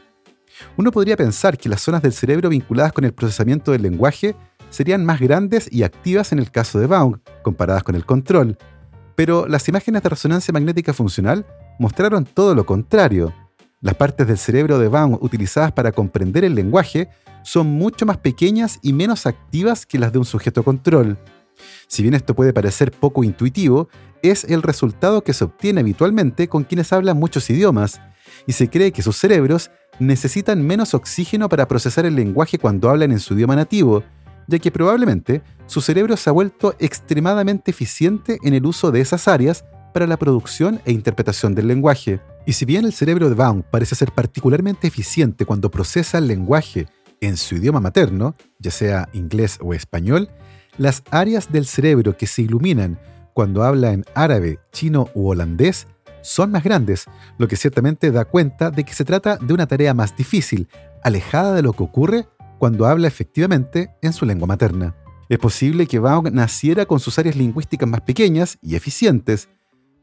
Uno 0.78 0.90
podría 0.90 1.14
pensar 1.14 1.58
que 1.58 1.68
las 1.68 1.82
zonas 1.82 2.00
del 2.00 2.14
cerebro 2.14 2.48
vinculadas 2.48 2.94
con 2.94 3.04
el 3.04 3.12
procesamiento 3.12 3.72
del 3.72 3.82
lenguaje 3.82 4.34
serían 4.70 5.04
más 5.04 5.20
grandes 5.20 5.70
y 5.70 5.82
activas 5.82 6.32
en 6.32 6.38
el 6.38 6.50
caso 6.50 6.78
de 6.78 6.86
Baum, 6.86 7.18
comparadas 7.42 7.82
con 7.82 7.96
el 7.96 8.06
control, 8.06 8.56
pero 9.14 9.46
las 9.46 9.68
imágenes 9.68 10.02
de 10.02 10.08
resonancia 10.08 10.52
magnética 10.52 10.94
funcional 10.94 11.44
mostraron 11.78 12.24
todo 12.24 12.54
lo 12.54 12.64
contrario. 12.64 13.34
Las 13.82 13.96
partes 13.96 14.26
del 14.26 14.38
cerebro 14.38 14.78
de 14.78 14.88
Baum 14.88 15.18
utilizadas 15.20 15.72
para 15.72 15.92
comprender 15.92 16.46
el 16.46 16.54
lenguaje 16.54 17.10
son 17.42 17.66
mucho 17.66 18.06
más 18.06 18.16
pequeñas 18.16 18.78
y 18.80 18.94
menos 18.94 19.26
activas 19.26 19.84
que 19.84 19.98
las 19.98 20.14
de 20.14 20.18
un 20.18 20.24
sujeto 20.24 20.64
control. 20.64 21.18
Si 21.88 22.02
bien 22.02 22.14
esto 22.14 22.34
puede 22.34 22.52
parecer 22.52 22.90
poco 22.90 23.24
intuitivo, 23.24 23.88
es 24.22 24.44
el 24.44 24.62
resultado 24.62 25.22
que 25.22 25.32
se 25.32 25.44
obtiene 25.44 25.80
habitualmente 25.80 26.48
con 26.48 26.64
quienes 26.64 26.92
hablan 26.92 27.18
muchos 27.18 27.48
idiomas, 27.50 28.00
y 28.46 28.52
se 28.52 28.68
cree 28.68 28.92
que 28.92 29.02
sus 29.02 29.16
cerebros 29.16 29.70
necesitan 29.98 30.62
menos 30.62 30.94
oxígeno 30.94 31.48
para 31.48 31.68
procesar 31.68 32.06
el 32.06 32.16
lenguaje 32.16 32.58
cuando 32.58 32.90
hablan 32.90 33.12
en 33.12 33.20
su 33.20 33.34
idioma 33.34 33.56
nativo, 33.56 34.02
ya 34.46 34.58
que 34.58 34.70
probablemente 34.70 35.42
su 35.66 35.80
cerebro 35.80 36.16
se 36.16 36.30
ha 36.30 36.32
vuelto 36.32 36.74
extremadamente 36.78 37.70
eficiente 37.70 38.38
en 38.42 38.54
el 38.54 38.66
uso 38.66 38.92
de 38.92 39.00
esas 39.00 39.26
áreas 39.28 39.64
para 39.92 40.06
la 40.06 40.18
producción 40.18 40.80
e 40.84 40.92
interpretación 40.92 41.54
del 41.54 41.68
lenguaje. 41.68 42.20
Y 42.46 42.52
si 42.52 42.64
bien 42.64 42.84
el 42.84 42.92
cerebro 42.92 43.28
de 43.28 43.34
Baum 43.34 43.62
parece 43.62 43.94
ser 43.94 44.12
particularmente 44.12 44.86
eficiente 44.86 45.44
cuando 45.44 45.70
procesa 45.70 46.18
el 46.18 46.28
lenguaje 46.28 46.86
en 47.20 47.36
su 47.36 47.56
idioma 47.56 47.80
materno, 47.80 48.36
ya 48.58 48.70
sea 48.70 49.08
inglés 49.14 49.58
o 49.60 49.74
español, 49.74 50.28
las 50.78 51.02
áreas 51.10 51.50
del 51.50 51.66
cerebro 51.66 52.16
que 52.16 52.26
se 52.26 52.42
iluminan 52.42 52.98
cuando 53.32 53.62
habla 53.62 53.92
en 53.92 54.04
árabe, 54.14 54.58
chino 54.72 55.10
u 55.14 55.28
holandés 55.28 55.86
son 56.22 56.50
más 56.50 56.64
grandes, 56.64 57.04
lo 57.38 57.46
que 57.48 57.56
ciertamente 57.56 58.10
da 58.10 58.24
cuenta 58.24 58.70
de 58.70 58.84
que 58.84 58.94
se 58.94 59.04
trata 59.04 59.36
de 59.36 59.54
una 59.54 59.66
tarea 59.66 59.94
más 59.94 60.16
difícil, 60.16 60.68
alejada 61.02 61.54
de 61.54 61.62
lo 61.62 61.72
que 61.72 61.84
ocurre 61.84 62.26
cuando 62.58 62.86
habla 62.86 63.06
efectivamente 63.06 63.90
en 64.02 64.12
su 64.12 64.26
lengua 64.26 64.48
materna. 64.48 64.94
Es 65.28 65.38
posible 65.38 65.86
que 65.86 65.98
Baum 65.98 66.26
naciera 66.32 66.86
con 66.86 66.98
sus 66.98 67.18
áreas 67.18 67.36
lingüísticas 67.36 67.88
más 67.88 68.00
pequeñas 68.00 68.58
y 68.62 68.74
eficientes, 68.74 69.48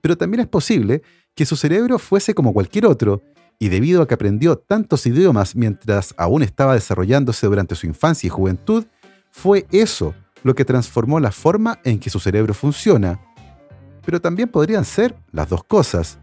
pero 0.02 0.18
también 0.18 0.42
es 0.42 0.48
posible 0.48 1.02
que 1.36 1.46
su 1.46 1.56
cerebro 1.56 1.98
fuese 2.00 2.34
como 2.34 2.54
cualquier 2.54 2.86
otro, 2.86 3.22
y 3.60 3.70
debido 3.70 4.02
a 4.02 4.08
que 4.08 4.14
aprendió 4.14 4.58
tantos 4.58 5.06
idiomas 5.06 5.56
mientras 5.56 6.14
aún 6.18 6.44
estaba 6.44 6.74
desarrollándose 6.74 7.48
durante 7.48 7.76
su 7.76 7.88
infancia 7.88 8.28
y 8.28 8.30
juventud, 8.30 8.86
fue 9.32 9.66
eso 9.72 10.14
lo 10.43 10.56
que 10.56 10.65
transformó 10.65 11.19
la 11.19 11.32
forma 11.32 11.79
en 11.84 11.99
que 11.99 12.10
su 12.10 12.19
cerebro 12.19 12.53
funciona. 12.53 13.19
Pero 14.06 14.21
también 14.21 14.49
podrían 14.49 14.86
ser 14.86 15.15
las 15.32 15.49
dos 15.49 15.63
cosas. 15.63 16.19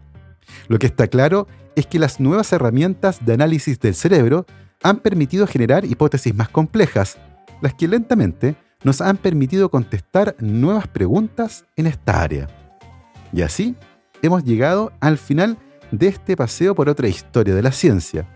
Lo 0.67 0.79
que 0.79 0.87
está 0.87 1.07
claro 1.07 1.47
es 1.75 1.87
que 1.87 1.99
las 1.99 2.19
nuevas 2.19 2.51
herramientas 2.53 3.25
de 3.25 3.33
análisis 3.33 3.79
del 3.79 3.95
cerebro 3.95 4.45
han 4.83 4.99
permitido 4.99 5.47
generar 5.47 5.85
hipótesis 5.85 6.35
más 6.35 6.49
complejas, 6.49 7.17
las 7.61 7.73
que 7.73 7.87
lentamente 7.87 8.55
nos 8.83 9.01
han 9.01 9.17
permitido 9.17 9.69
contestar 9.69 10.35
nuevas 10.39 10.87
preguntas 10.87 11.65
en 11.75 11.87
esta 11.87 12.21
área. 12.21 12.47
Y 13.31 13.43
así 13.43 13.75
hemos 14.21 14.43
llegado 14.43 14.91
al 14.99 15.17
final 15.17 15.57
de 15.91 16.07
este 16.07 16.35
paseo 16.35 16.73
por 16.73 16.89
otra 16.89 17.07
historia 17.07 17.53
de 17.53 17.61
la 17.61 17.71
ciencia. 17.71 18.27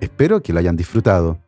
Espero 0.00 0.42
que 0.42 0.52
lo 0.52 0.58
hayan 0.58 0.76
disfrutado. 0.76 1.38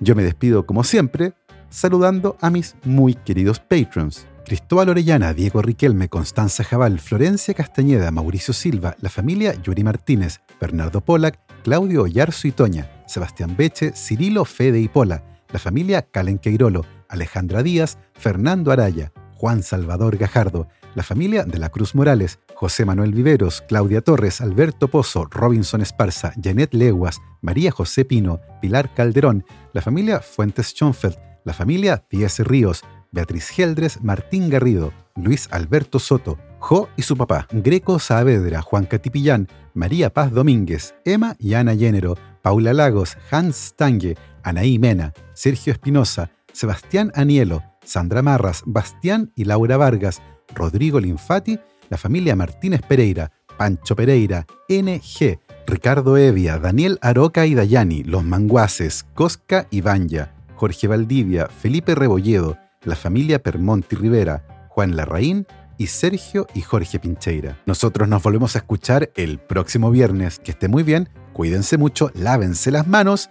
Yo 0.00 0.14
me 0.14 0.22
despido 0.22 0.66
como 0.66 0.84
siempre, 0.84 1.34
saludando 1.72 2.36
a 2.40 2.50
mis 2.50 2.76
muy 2.84 3.14
queridos 3.14 3.58
patrons. 3.58 4.26
Cristóbal 4.44 4.90
Orellana, 4.90 5.32
Diego 5.32 5.62
Riquelme, 5.62 6.08
Constanza 6.08 6.62
Jabal, 6.62 7.00
Florencia 7.00 7.54
Castañeda, 7.54 8.10
Mauricio 8.10 8.52
Silva, 8.52 8.96
la 9.00 9.08
familia 9.08 9.54
Yuri 9.62 9.82
Martínez, 9.82 10.40
Bernardo 10.60 11.00
Polak, 11.00 11.38
Claudio 11.62 12.02
Oyarzo 12.02 12.48
y 12.48 12.52
Toña, 12.52 12.90
Sebastián 13.06 13.56
Beche, 13.56 13.92
Cirilo 13.92 14.44
Fede 14.44 14.80
y 14.80 14.88
Pola, 14.88 15.24
la 15.52 15.58
familia 15.58 16.02
Calen 16.02 16.38
Queirolo, 16.38 16.84
Alejandra 17.08 17.62
Díaz, 17.62 17.98
Fernando 18.14 18.72
Araya, 18.72 19.12
Juan 19.36 19.62
Salvador 19.62 20.16
Gajardo, 20.18 20.68
la 20.94 21.02
familia 21.02 21.44
de 21.44 21.58
la 21.58 21.70
Cruz 21.70 21.94
Morales, 21.94 22.38
José 22.54 22.84
Manuel 22.84 23.14
Viveros, 23.14 23.62
Claudia 23.66 24.02
Torres, 24.02 24.40
Alberto 24.40 24.88
Pozo, 24.88 25.24
Robinson 25.24 25.80
Esparza, 25.80 26.32
Janet 26.42 26.74
Leguas, 26.74 27.20
María 27.40 27.70
José 27.70 28.04
Pino, 28.04 28.40
Pilar 28.60 28.92
Calderón, 28.92 29.44
la 29.72 29.80
familia 29.80 30.20
Fuentes 30.20 30.68
Schonfeld, 30.68 31.16
la 31.44 31.52
familia 31.52 32.04
Díaz 32.10 32.38
Ríos, 32.40 32.82
Beatriz 33.10 33.48
Geldres, 33.48 34.02
Martín 34.02 34.48
Garrido, 34.48 34.92
Luis 35.16 35.48
Alberto 35.50 35.98
Soto, 35.98 36.38
Jo 36.58 36.88
y 36.96 37.02
su 37.02 37.16
papá, 37.16 37.46
Greco 37.50 37.98
Saavedra, 37.98 38.62
Juan 38.62 38.86
Catipillán, 38.86 39.48
María 39.74 40.10
Paz 40.10 40.32
Domínguez, 40.32 40.94
Emma 41.04 41.36
y 41.38 41.54
Ana 41.54 41.74
Llénero, 41.74 42.16
Paula 42.42 42.72
Lagos, 42.72 43.16
Hans 43.30 43.56
Stange, 43.56 44.16
Anaí 44.42 44.78
Mena, 44.78 45.12
Sergio 45.34 45.72
Espinosa, 45.72 46.30
Sebastián 46.52 47.12
Anielo, 47.14 47.62
Sandra 47.84 48.22
Marras, 48.22 48.62
Bastián 48.64 49.32
y 49.34 49.44
Laura 49.44 49.76
Vargas, 49.76 50.22
Rodrigo 50.54 51.00
Linfati, 51.00 51.58
la 51.90 51.98
familia 51.98 52.36
Martínez 52.36 52.82
Pereira, 52.82 53.32
Pancho 53.56 53.94
Pereira, 53.96 54.46
NG, 54.68 55.38
Ricardo 55.66 56.16
Evia, 56.16 56.58
Daniel 56.58 56.98
Aroca 57.02 57.46
y 57.46 57.54
Dayani, 57.54 58.02
Los 58.04 58.24
Manguaces, 58.24 59.04
Cosca 59.14 59.66
y 59.70 59.80
Banya, 59.80 60.34
Jorge 60.62 60.86
Valdivia, 60.86 61.48
Felipe 61.48 61.96
Rebolledo, 61.96 62.56
la 62.84 62.94
familia 62.94 63.42
Permonti 63.42 63.96
Rivera, 63.96 64.68
Juan 64.68 64.94
Larraín 64.94 65.44
y 65.76 65.88
Sergio 65.88 66.46
y 66.54 66.60
Jorge 66.60 67.00
Pincheira. 67.00 67.58
Nosotros 67.66 68.08
nos 68.08 68.22
volvemos 68.22 68.54
a 68.54 68.60
escuchar 68.60 69.10
el 69.16 69.40
próximo 69.40 69.90
viernes. 69.90 70.38
Que 70.38 70.52
esté 70.52 70.68
muy 70.68 70.84
bien, 70.84 71.08
cuídense 71.32 71.78
mucho, 71.78 72.12
lávense 72.14 72.70
las 72.70 72.86
manos 72.86 73.28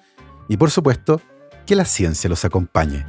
y 0.50 0.58
por 0.58 0.72
supuesto, 0.72 1.22
que 1.66 1.78
la 1.78 1.86
ciencia 1.86 2.30
los 2.30 2.44
acompañe. 2.44 3.06